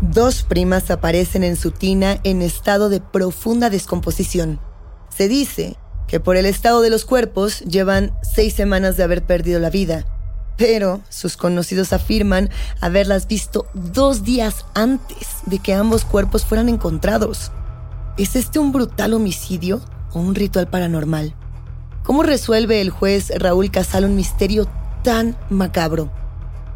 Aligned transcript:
Dos 0.00 0.42
primas 0.42 0.90
aparecen 0.90 1.44
en 1.44 1.56
su 1.56 1.70
tina 1.70 2.20
en 2.24 2.42
estado 2.42 2.88
de 2.88 3.00
profunda 3.00 3.70
descomposición. 3.70 4.60
Se 5.14 5.28
dice 5.28 5.76
que 6.08 6.20
por 6.20 6.36
el 6.36 6.46
estado 6.46 6.80
de 6.80 6.90
los 6.90 7.04
cuerpos 7.04 7.60
llevan 7.60 8.12
seis 8.22 8.54
semanas 8.54 8.96
de 8.96 9.04
haber 9.04 9.22
perdido 9.22 9.60
la 9.60 9.70
vida, 9.70 10.06
pero 10.56 11.00
sus 11.08 11.36
conocidos 11.36 11.92
afirman 11.92 12.50
haberlas 12.80 13.28
visto 13.28 13.66
dos 13.74 14.24
días 14.24 14.64
antes 14.74 15.28
de 15.46 15.58
que 15.58 15.74
ambos 15.74 16.04
cuerpos 16.04 16.44
fueran 16.44 16.68
encontrados. 16.68 17.52
¿Es 18.18 18.36
este 18.36 18.58
un 18.58 18.72
brutal 18.72 19.14
homicidio 19.14 19.80
o 20.12 20.18
un 20.18 20.34
ritual 20.34 20.68
paranormal? 20.68 21.34
¿Cómo 22.02 22.22
resuelve 22.22 22.80
el 22.80 22.90
juez 22.90 23.30
Raúl 23.38 23.70
Casal 23.70 24.04
un 24.04 24.16
misterio 24.16 24.66
tan 25.04 25.36
macabro? 25.48 26.10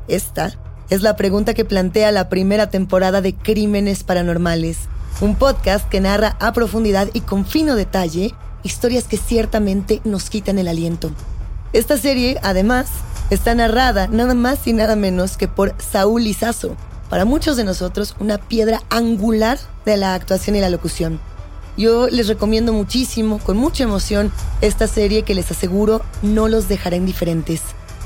Esta 0.06 0.52
es 0.94 1.02
la 1.02 1.16
pregunta 1.16 1.54
que 1.54 1.64
plantea 1.64 2.12
la 2.12 2.28
primera 2.28 2.70
temporada 2.70 3.20
de 3.20 3.34
Crímenes 3.34 4.04
Paranormales, 4.04 4.78
un 5.20 5.34
podcast 5.34 5.88
que 5.88 6.00
narra 6.00 6.36
a 6.38 6.52
profundidad 6.52 7.08
y 7.12 7.20
con 7.22 7.44
fino 7.44 7.74
detalle 7.74 8.32
historias 8.62 9.04
que 9.04 9.16
ciertamente 9.16 10.00
nos 10.04 10.30
quitan 10.30 10.56
el 10.56 10.68
aliento. 10.68 11.10
Esta 11.72 11.98
serie, 11.98 12.38
además, 12.44 12.86
está 13.30 13.56
narrada 13.56 14.06
nada 14.06 14.34
más 14.34 14.64
y 14.68 14.72
nada 14.72 14.94
menos 14.94 15.36
que 15.36 15.48
por 15.48 15.74
Saúl 15.78 16.22
Lizazo, 16.22 16.76
para 17.10 17.24
muchos 17.24 17.56
de 17.56 17.64
nosotros 17.64 18.14
una 18.20 18.38
piedra 18.38 18.80
angular 18.88 19.58
de 19.84 19.96
la 19.96 20.14
actuación 20.14 20.54
y 20.54 20.60
la 20.60 20.70
locución. 20.70 21.18
Yo 21.76 22.06
les 22.06 22.28
recomiendo 22.28 22.72
muchísimo, 22.72 23.40
con 23.40 23.56
mucha 23.56 23.82
emoción, 23.82 24.30
esta 24.60 24.86
serie 24.86 25.22
que 25.22 25.34
les 25.34 25.50
aseguro 25.50 26.02
no 26.22 26.46
los 26.46 26.68
dejará 26.68 26.94
indiferentes. 26.94 27.62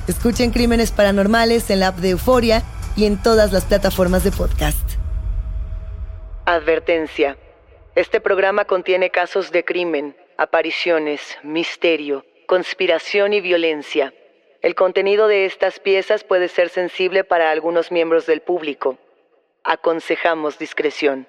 Escuchen 0.07 0.53
Crímenes 0.53 0.91
Paranormales 0.91 1.69
en 1.69 1.81
la 1.81 1.89
app 1.89 1.99
de 1.99 2.11
Euforia 2.11 2.65
y 2.99 3.05
en 3.05 3.23
todas 3.23 3.53
las 3.53 3.65
plataformas 3.65 4.25
de 4.25 4.33
podcast. 4.33 4.99
Advertencia. 6.47 7.39
Este 7.95 8.21
programa 8.21 8.65
contiene 8.65 9.11
casos 9.11 9.53
de 9.53 9.65
crimen, 9.65 10.17
apariciones, 10.37 11.39
misterio, 11.45 12.25
conspiración 12.47 13.33
y 13.35 13.41
violencia. 13.41 14.13
El 14.63 14.75
contenido 14.75 15.29
de 15.29 15.45
estas 15.45 15.79
piezas 15.79 16.25
puede 16.25 16.49
ser 16.49 16.71
sensible 16.71 17.23
para 17.23 17.53
algunos 17.53 17.93
miembros 17.93 18.27
del 18.27 18.41
público. 18.41 18.99
Aconsejamos 19.63 20.59
discreción. 20.59 21.29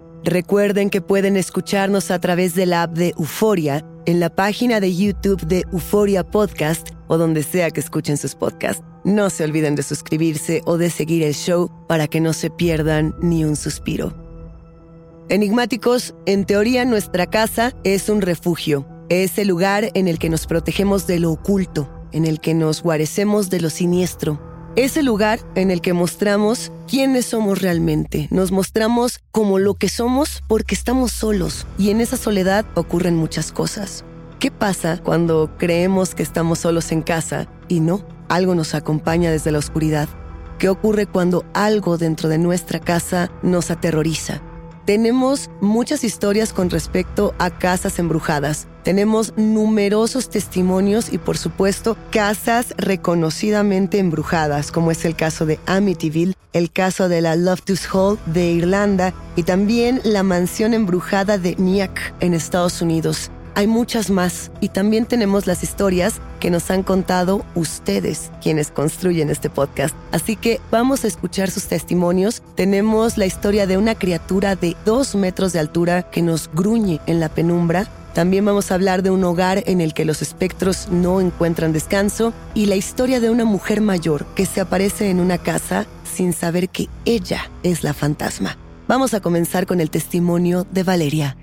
Recuerden 0.23 0.91
que 0.91 1.01
pueden 1.01 1.35
escucharnos 1.35 2.11
a 2.11 2.19
través 2.19 2.53
de 2.53 2.67
la 2.67 2.83
app 2.83 2.93
de 2.93 3.15
Euforia, 3.17 3.83
en 4.05 4.19
la 4.19 4.29
página 4.29 4.79
de 4.79 4.95
YouTube 4.95 5.41
de 5.47 5.63
Euforia 5.71 6.23
Podcast 6.23 6.89
o 7.07 7.17
donde 7.17 7.41
sea 7.41 7.71
que 7.71 7.79
escuchen 7.79 8.17
sus 8.17 8.35
podcasts. 8.35 8.83
No 9.03 9.31
se 9.31 9.43
olviden 9.43 9.73
de 9.73 9.81
suscribirse 9.81 10.61
o 10.65 10.77
de 10.77 10.91
seguir 10.91 11.23
el 11.23 11.33
show 11.33 11.71
para 11.87 12.07
que 12.07 12.19
no 12.19 12.33
se 12.33 12.51
pierdan 12.51 13.15
ni 13.19 13.43
un 13.45 13.55
suspiro. 13.55 14.13
Enigmáticos, 15.29 16.13
en 16.27 16.45
teoría 16.45 16.85
nuestra 16.85 17.25
casa 17.25 17.73
es 17.83 18.07
un 18.07 18.21
refugio. 18.21 18.85
Es 19.09 19.39
el 19.39 19.47
lugar 19.47 19.89
en 19.95 20.07
el 20.07 20.19
que 20.19 20.29
nos 20.29 20.45
protegemos 20.45 21.07
de 21.07 21.19
lo 21.19 21.31
oculto, 21.31 21.89
en 22.11 22.25
el 22.25 22.39
que 22.39 22.53
nos 22.53 22.83
guarecemos 22.83 23.49
de 23.49 23.59
lo 23.59 23.71
siniestro. 23.71 24.50
Es 24.77 24.95
el 24.95 25.05
lugar 25.05 25.41
en 25.55 25.69
el 25.69 25.81
que 25.81 25.91
mostramos 25.91 26.71
quiénes 26.87 27.25
somos 27.25 27.61
realmente. 27.61 28.29
Nos 28.31 28.53
mostramos 28.53 29.19
como 29.33 29.59
lo 29.59 29.73
que 29.73 29.89
somos 29.89 30.43
porque 30.47 30.75
estamos 30.75 31.11
solos 31.11 31.67
y 31.77 31.89
en 31.89 31.99
esa 31.99 32.15
soledad 32.15 32.65
ocurren 32.75 33.17
muchas 33.17 33.51
cosas. 33.51 34.05
¿Qué 34.39 34.49
pasa 34.49 35.01
cuando 35.03 35.51
creemos 35.57 36.15
que 36.15 36.23
estamos 36.23 36.59
solos 36.59 36.93
en 36.93 37.01
casa 37.01 37.49
y 37.67 37.81
no? 37.81 38.01
Algo 38.29 38.55
nos 38.55 38.73
acompaña 38.73 39.29
desde 39.29 39.51
la 39.51 39.59
oscuridad. 39.59 40.07
¿Qué 40.57 40.69
ocurre 40.69 41.05
cuando 41.05 41.43
algo 41.53 41.97
dentro 41.97 42.29
de 42.29 42.37
nuestra 42.37 42.79
casa 42.79 43.29
nos 43.43 43.71
aterroriza? 43.71 44.41
Tenemos 44.85 45.49
muchas 45.61 46.03
historias 46.03 46.53
con 46.53 46.69
respecto 46.69 47.33
a 47.37 47.49
casas 47.49 47.99
embrujadas. 47.99 48.67
Tenemos 48.83 49.33
numerosos 49.37 50.29
testimonios 50.29 51.13
y 51.13 51.17
por 51.17 51.37
supuesto 51.37 51.97
casas 52.11 52.73
reconocidamente 52.77 53.99
embrujadas, 53.99 54.71
como 54.71 54.91
es 54.91 55.05
el 55.05 55.15
caso 55.15 55.45
de 55.45 55.59
Amityville, 55.67 56.33
el 56.53 56.71
caso 56.71 57.07
de 57.07 57.21
la 57.21 57.35
Loftus 57.35 57.87
Hall 57.93 58.17
de 58.25 58.51
Irlanda 58.51 59.13
y 59.35 59.43
también 59.43 60.01
la 60.03 60.23
mansión 60.23 60.73
embrujada 60.73 61.37
de 61.37 61.55
Nyack 61.55 62.13
en 62.19 62.33
Estados 62.33 62.81
Unidos. 62.81 63.31
Hay 63.53 63.67
muchas 63.67 64.09
más 64.09 64.49
y 64.61 64.69
también 64.69 65.05
tenemos 65.05 65.45
las 65.45 65.61
historias 65.61 66.21
que 66.39 66.49
nos 66.49 66.71
han 66.71 66.83
contado 66.83 67.43
ustedes, 67.53 68.31
quienes 68.41 68.71
construyen 68.71 69.29
este 69.29 69.49
podcast. 69.49 69.93
Así 70.11 70.37
que 70.37 70.61
vamos 70.71 71.03
a 71.03 71.07
escuchar 71.07 71.51
sus 71.51 71.67
testimonios. 71.67 72.41
Tenemos 72.55 73.17
la 73.17 73.25
historia 73.25 73.67
de 73.67 73.77
una 73.77 73.95
criatura 73.95 74.55
de 74.55 74.77
dos 74.85 75.15
metros 75.15 75.51
de 75.51 75.59
altura 75.59 76.03
que 76.03 76.21
nos 76.21 76.49
gruñe 76.53 77.01
en 77.07 77.19
la 77.19 77.27
penumbra. 77.27 77.87
También 78.13 78.45
vamos 78.45 78.71
a 78.71 78.75
hablar 78.75 79.03
de 79.03 79.09
un 79.09 79.23
hogar 79.23 79.63
en 79.67 79.81
el 79.81 79.93
que 79.93 80.05
los 80.05 80.21
espectros 80.21 80.87
no 80.89 81.19
encuentran 81.19 81.73
descanso 81.73 82.33
y 82.53 82.67
la 82.67 82.75
historia 82.75 83.19
de 83.19 83.29
una 83.29 83.45
mujer 83.45 83.81
mayor 83.81 84.25
que 84.33 84.45
se 84.45 84.61
aparece 84.61 85.09
en 85.09 85.19
una 85.19 85.37
casa 85.37 85.85
sin 86.03 86.33
saber 86.33 86.69
que 86.69 86.87
ella 87.05 87.49
es 87.63 87.83
la 87.83 87.93
fantasma. 87.93 88.57
Vamos 88.87 89.13
a 89.13 89.21
comenzar 89.21 89.65
con 89.65 89.79
el 89.81 89.89
testimonio 89.89 90.65
de 90.71 90.83
Valeria. 90.83 91.37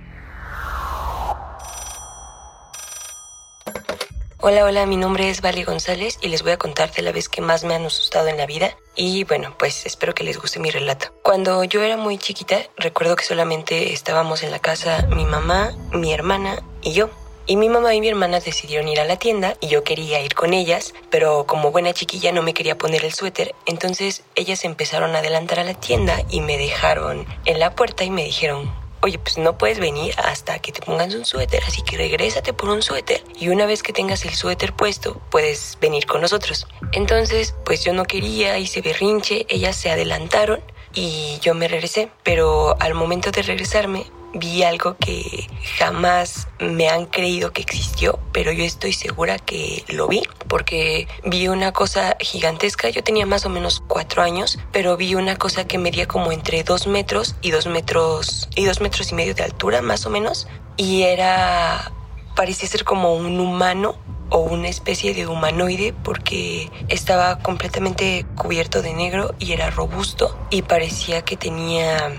Hola, 4.41 4.65
hola, 4.65 4.87
mi 4.87 4.97
nombre 4.97 5.31
es 5.31 5.41
Vale 5.41 5.65
González 5.65 6.21
y 6.23 6.29
les 6.29 6.45
voy 6.45 6.53
a 6.53 6.59
contar 6.59 6.93
de 6.93 7.03
la 7.03 7.11
vez 7.11 7.29
que 7.29 7.41
más 7.41 7.65
me 7.65 7.75
han 7.75 7.85
asustado 7.85 8.29
en 8.29 8.37
la 8.37 8.47
vida 8.47 8.77
y 8.95 9.25
bueno, 9.25 9.53
pues 9.59 9.85
espero 9.85 10.15
que 10.15 10.23
les 10.23 10.39
guste 10.39 10.61
mi 10.61 10.71
relato. 10.71 11.09
Cuando 11.23 11.65
yo 11.65 11.83
era 11.83 11.97
muy 11.97 12.19
chiquita, 12.19 12.61
recuerdo 12.77 13.17
que 13.17 13.25
solamente 13.25 13.93
estábamos 13.93 14.45
en 14.45 14.53
la 14.53 14.61
casa 14.61 15.09
mi 15.09 15.25
mamá, 15.25 15.73
mi 15.93 16.13
hermana 16.13 16.63
y 16.83 16.93
yo. 16.93 17.11
Y 17.47 17.57
mi 17.57 17.69
mamá 17.69 17.97
y 17.97 18.01
mi 18.01 18.09
hermana 18.09 18.39
decidieron 18.39 18.87
ir 18.87 19.01
a 19.01 19.05
la 19.05 19.17
tienda 19.17 19.57
y 19.61 19.67
yo 19.67 19.83
quería 19.83 20.21
ir 20.21 20.37
con 20.37 20.55
ellas, 20.55 20.95
pero 21.11 21.45
como 21.45 21.73
buena 21.73 21.93
chiquilla 21.93 22.31
no 22.31 22.43
me 22.43 22.55
quería 22.55 22.79
poner 22.79 23.05
el 23.05 23.15
suéter, 23.15 23.57
entonces 23.67 24.23
ellas 24.37 24.65
empezaron 24.65 25.17
a 25.17 25.19
adelantar 25.19 25.59
a 25.59 25.65
la 25.65 25.75
tienda 25.75 26.23
y 26.31 26.43
me 26.43 26.59
dejaron 26.59 27.27
en 27.45 27.59
la 27.59 27.75
puerta 27.75 28.05
y 28.05 28.11
me 28.11 28.23
dijeron, 28.23 28.71
oye, 29.01 29.19
pues 29.19 29.39
no 29.39 29.59
puedes 29.59 29.79
venir 29.79 30.15
hasta 30.19 30.59
que 30.59 30.73
te 30.73 30.81
pongas 30.81 31.15
un 31.15 31.25
suéter, 31.25 31.63
así 31.67 31.83
que 31.83 31.97
regrésate 31.97 32.53
por 32.53 32.69
un 32.69 32.83
suéter 32.83 33.23
y 33.39 33.49
una 33.49 33.67
vez 33.67 33.83
que 33.83 33.93
tengas 33.93 34.25
el 34.25 34.35
suéter 34.35 34.73
puesto, 34.73 35.21
puedes 35.31 35.79
venir 35.81 36.07
con 36.07 36.21
nosotros. 36.21 36.67
Entonces, 36.93 37.55
pues 37.65 37.85
yo 37.85 37.93
no 37.93 38.05
quería, 38.05 38.59
hice 38.59 38.81
berrinche, 38.81 39.47
ellas 39.49 39.77
se 39.77 39.91
adelantaron 39.91 40.61
y 40.95 41.39
yo 41.41 41.55
me 41.55 41.69
regresé, 41.69 42.11
pero 42.23 42.77
al 42.81 42.95
momento 42.95 43.31
de 43.31 43.43
regresarme 43.43 44.07
vi 44.39 44.63
algo 44.63 44.97
que 44.99 45.49
jamás 45.79 46.49
me 46.61 46.89
han 46.89 47.07
creído 47.07 47.53
que 47.53 47.63
existió, 47.63 48.19
pero 48.33 48.53
yo 48.53 48.65
estoy 48.65 48.93
segura 48.93 49.39
que 49.39 49.85
lo 49.89 50.09
vi, 50.09 50.23
porque 50.49 51.09
vi 51.25 51.49
una 51.49 51.73
cosa 51.73 52.17
gigantesca, 52.21 52.89
yo 52.91 53.03
tenía 53.03 53.27
más 53.27 53.45
o 53.45 53.49
menos 53.49 53.83
cuatro 53.87 54.23
años, 54.23 54.59
pero 54.73 54.97
vi 54.97 55.15
una 55.15 55.37
cosa 55.37 55.67
que 55.67 55.79
medía 55.79 56.07
como 56.09 56.33
entre 56.33 56.63
dos 56.63 56.87
metros 56.87 57.37
y 57.43 57.51
dos 57.51 57.67
metros 57.67 58.49
y 58.55 58.65
dos 58.65 58.81
metros 58.81 59.13
y 59.13 59.15
medio 59.15 59.35
de 59.35 59.45
altura, 59.45 59.83
más 59.83 60.07
o 60.07 60.11
menos, 60.11 60.49
y 60.77 61.03
era, 61.03 61.93
parecía 62.35 62.69
ser 62.69 62.85
como 62.85 63.15
un 63.15 63.41
humano 63.41 63.97
o 64.31 64.41
una 64.41 64.69
especie 64.69 65.15
de 65.15 65.27
humanoide 65.27 65.95
porque 66.05 66.71
estaba 66.89 67.39
completamente 67.39 68.27
cubierto 68.37 68.83
de 68.83 68.93
negro 68.93 69.35
y 69.39 69.53
era 69.53 69.71
robusto 69.71 70.39
y 70.51 70.63
parecía 70.63 71.23
que 71.23 71.37
tenía 71.37 72.13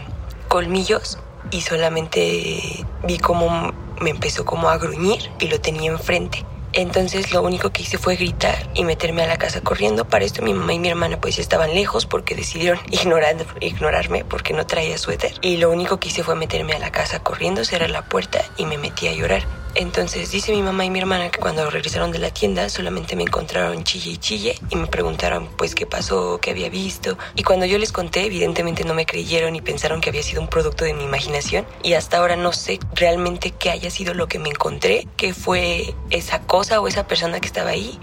colmillos 0.47 1.19
y 1.51 1.61
solamente 1.61 2.85
vi 3.03 3.17
cómo 3.17 3.73
me 4.01 4.09
empezó 4.09 4.45
como 4.45 4.69
a 4.69 4.77
gruñir 4.77 5.31
y 5.39 5.47
lo 5.47 5.59
tenía 5.59 5.91
enfrente. 5.91 6.45
Entonces 6.73 7.33
lo 7.33 7.41
único 7.41 7.71
que 7.71 7.81
hice 7.81 7.97
fue 7.97 8.15
gritar 8.15 8.69
y 8.75 8.83
meterme 8.83 9.23
a 9.23 9.27
la 9.27 9.37
casa 9.37 9.61
corriendo. 9.61 10.05
Para 10.05 10.25
esto 10.25 10.43
mi 10.43 10.53
mamá 10.53 10.73
y 10.73 10.79
mi 10.79 10.89
hermana 10.89 11.19
pues 11.19 11.39
estaban 11.39 11.73
lejos 11.73 12.05
porque 12.05 12.35
decidieron 12.35 12.79
ignorar, 12.91 13.35
ignorarme 13.59 14.23
porque 14.23 14.53
no 14.53 14.65
traía 14.67 14.97
suéter. 14.97 15.33
Y 15.41 15.57
lo 15.57 15.71
único 15.71 15.99
que 15.99 16.09
hice 16.09 16.23
fue 16.23 16.35
meterme 16.35 16.73
a 16.73 16.79
la 16.79 16.91
casa 16.91 17.19
corriendo, 17.19 17.65
cerrar 17.65 17.89
la 17.89 18.03
puerta 18.03 18.43
y 18.57 18.65
me 18.65 18.77
metí 18.77 19.07
a 19.07 19.13
llorar. 19.13 19.58
Entonces 19.75 20.31
dice 20.31 20.51
mi 20.51 20.61
mamá 20.61 20.85
y 20.85 20.89
mi 20.89 20.99
hermana 20.99 21.29
que 21.29 21.39
cuando 21.39 21.69
regresaron 21.69 22.11
de 22.11 22.19
la 22.19 22.31
tienda 22.31 22.69
solamente 22.69 23.15
me 23.15 23.23
encontraron 23.23 23.83
chille 23.83 24.11
y 24.11 24.17
chille 24.17 24.55
y 24.69 24.75
me 24.75 24.87
preguntaron 24.87 25.47
pues 25.57 25.75
qué 25.75 25.85
pasó, 25.85 26.39
qué 26.41 26.51
había 26.51 26.69
visto. 26.69 27.17
Y 27.35 27.43
cuando 27.43 27.65
yo 27.65 27.77
les 27.77 27.91
conté 27.91 28.25
evidentemente 28.25 28.83
no 28.83 28.93
me 28.93 29.05
creyeron 29.05 29.55
y 29.55 29.61
pensaron 29.61 30.01
que 30.01 30.09
había 30.09 30.23
sido 30.23 30.41
un 30.41 30.47
producto 30.47 30.85
de 30.85 30.93
mi 30.93 31.03
imaginación 31.03 31.65
y 31.83 31.93
hasta 31.93 32.17
ahora 32.17 32.35
no 32.35 32.51
sé 32.51 32.79
realmente 32.93 33.51
qué 33.51 33.69
haya 33.69 33.89
sido 33.89 34.13
lo 34.13 34.27
que 34.27 34.39
me 34.39 34.49
encontré, 34.49 35.07
qué 35.17 35.33
fue 35.33 35.95
esa 36.09 36.41
cosa 36.41 36.81
o 36.81 36.87
esa 36.87 37.07
persona 37.07 37.39
que 37.39 37.47
estaba 37.47 37.69
ahí. 37.69 37.99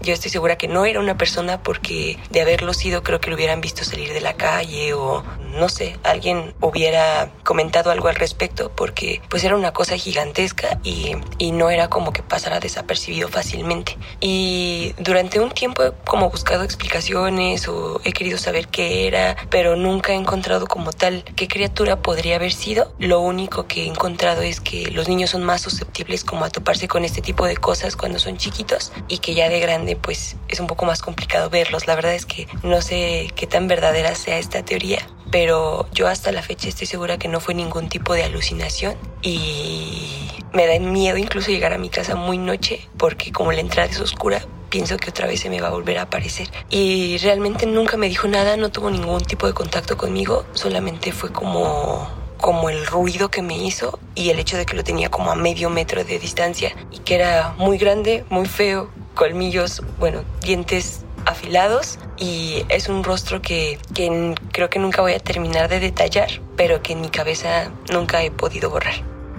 Yo 0.00 0.14
estoy 0.14 0.30
segura 0.30 0.56
que 0.56 0.68
no 0.68 0.84
era 0.84 1.00
una 1.00 1.16
persona 1.16 1.62
porque 1.62 2.18
de 2.30 2.40
haberlo 2.40 2.72
sido 2.74 3.02
creo 3.02 3.20
que 3.20 3.30
lo 3.30 3.36
hubieran 3.36 3.60
visto 3.60 3.84
salir 3.84 4.12
de 4.12 4.20
la 4.20 4.34
calle 4.34 4.94
o 4.94 5.22
no 5.54 5.68
sé, 5.68 5.96
alguien 6.04 6.54
hubiera 6.60 7.30
comentado 7.44 7.90
algo 7.90 8.08
al 8.08 8.14
respecto 8.14 8.70
porque 8.74 9.20
pues 9.28 9.44
era 9.44 9.56
una 9.56 9.72
cosa 9.72 9.96
gigantesca 9.96 10.78
y, 10.82 11.09
y 11.38 11.52
no 11.52 11.70
era 11.70 11.88
como 11.88 12.12
que 12.12 12.22
pasara 12.22 12.60
desapercibido 12.60 13.28
fácilmente. 13.28 13.96
Y 14.20 14.94
durante 14.98 15.40
un 15.40 15.50
tiempo 15.50 15.82
he 15.82 15.92
como 16.06 16.30
buscado 16.30 16.64
explicaciones 16.64 17.68
o 17.68 18.00
he 18.04 18.12
querido 18.12 18.38
saber 18.38 18.68
qué 18.68 19.06
era, 19.06 19.36
pero 19.50 19.76
nunca 19.76 20.12
he 20.12 20.16
encontrado 20.16 20.66
como 20.66 20.92
tal 20.92 21.24
qué 21.36 21.48
criatura 21.48 22.02
podría 22.02 22.36
haber 22.36 22.52
sido. 22.52 22.92
Lo 22.98 23.20
único 23.20 23.66
que 23.66 23.84
he 23.84 23.86
encontrado 23.86 24.42
es 24.42 24.60
que 24.60 24.90
los 24.90 25.08
niños 25.08 25.30
son 25.30 25.44
más 25.44 25.62
susceptibles 25.62 26.24
como 26.24 26.44
a 26.44 26.50
toparse 26.50 26.88
con 26.88 27.04
este 27.04 27.22
tipo 27.22 27.46
de 27.46 27.56
cosas 27.56 27.96
cuando 27.96 28.18
son 28.18 28.36
chiquitos 28.36 28.92
y 29.08 29.18
que 29.18 29.34
ya 29.34 29.48
de 29.48 29.60
grande 29.60 29.96
pues 29.96 30.36
es 30.48 30.60
un 30.60 30.66
poco 30.66 30.86
más 30.86 31.02
complicado 31.02 31.50
verlos. 31.50 31.86
La 31.86 31.94
verdad 31.94 32.14
es 32.14 32.26
que 32.26 32.46
no 32.62 32.82
sé 32.82 33.30
qué 33.34 33.46
tan 33.46 33.68
verdadera 33.68 34.14
sea 34.14 34.38
esta 34.38 34.64
teoría, 34.64 35.06
pero 35.30 35.88
yo 35.92 36.08
hasta 36.08 36.32
la 36.32 36.42
fecha 36.42 36.68
estoy 36.68 36.86
segura 36.86 37.18
que 37.18 37.28
no 37.28 37.40
fue 37.40 37.54
ningún 37.54 37.88
tipo 37.88 38.14
de 38.14 38.24
alucinación 38.24 38.96
y 39.22 40.08
me 40.52 40.66
da 40.66 40.78
miedo 40.78 41.16
incluso 41.16 41.50
llegar 41.50 41.72
a 41.72 41.78
mi 41.78 41.88
casa 41.88 42.16
muy 42.16 42.38
noche 42.38 42.88
porque 42.96 43.32
como 43.32 43.52
la 43.52 43.60
entrada 43.60 43.88
es 43.88 44.00
oscura 44.00 44.42
pienso 44.70 44.96
que 44.96 45.10
otra 45.10 45.26
vez 45.26 45.40
se 45.40 45.50
me 45.50 45.60
va 45.60 45.68
a 45.68 45.72
volver 45.72 45.98
a 45.98 46.02
aparecer. 46.02 46.48
Y 46.70 47.18
realmente 47.18 47.66
nunca 47.66 47.96
me 47.96 48.08
dijo 48.08 48.28
nada, 48.28 48.56
no 48.56 48.70
tuvo 48.70 48.88
ningún 48.88 49.20
tipo 49.20 49.48
de 49.48 49.52
contacto 49.52 49.96
conmigo, 49.96 50.46
solamente 50.54 51.12
fue 51.12 51.32
como 51.32 52.08
como 52.40 52.70
el 52.70 52.86
ruido 52.86 53.30
que 53.30 53.42
me 53.42 53.58
hizo 53.58 53.98
y 54.14 54.30
el 54.30 54.38
hecho 54.38 54.56
de 54.56 54.64
que 54.64 54.74
lo 54.74 54.82
tenía 54.82 55.10
como 55.10 55.30
a 55.30 55.34
medio 55.34 55.68
metro 55.68 56.04
de 56.04 56.18
distancia 56.18 56.74
y 56.90 57.00
que 57.00 57.16
era 57.16 57.54
muy 57.58 57.76
grande, 57.76 58.24
muy 58.30 58.46
feo, 58.46 58.88
colmillos, 59.14 59.82
bueno, 59.98 60.24
dientes 60.40 61.04
afilados 61.26 61.98
y 62.18 62.64
es 62.68 62.88
un 62.88 63.04
rostro 63.04 63.40
que, 63.42 63.78
que 63.94 64.34
creo 64.52 64.70
que 64.70 64.78
nunca 64.78 65.02
voy 65.02 65.12
a 65.12 65.20
terminar 65.20 65.68
de 65.68 65.80
detallar, 65.80 66.28
pero 66.56 66.82
que 66.82 66.92
en 66.92 67.00
mi 67.00 67.08
cabeza 67.08 67.70
nunca 67.92 68.22
he 68.22 68.30
podido 68.30 68.70
borrar. 68.70 68.94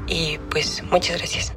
Y 0.07 0.37
pues 0.49 0.83
muchas 0.91 1.17
gracias. 1.17 1.53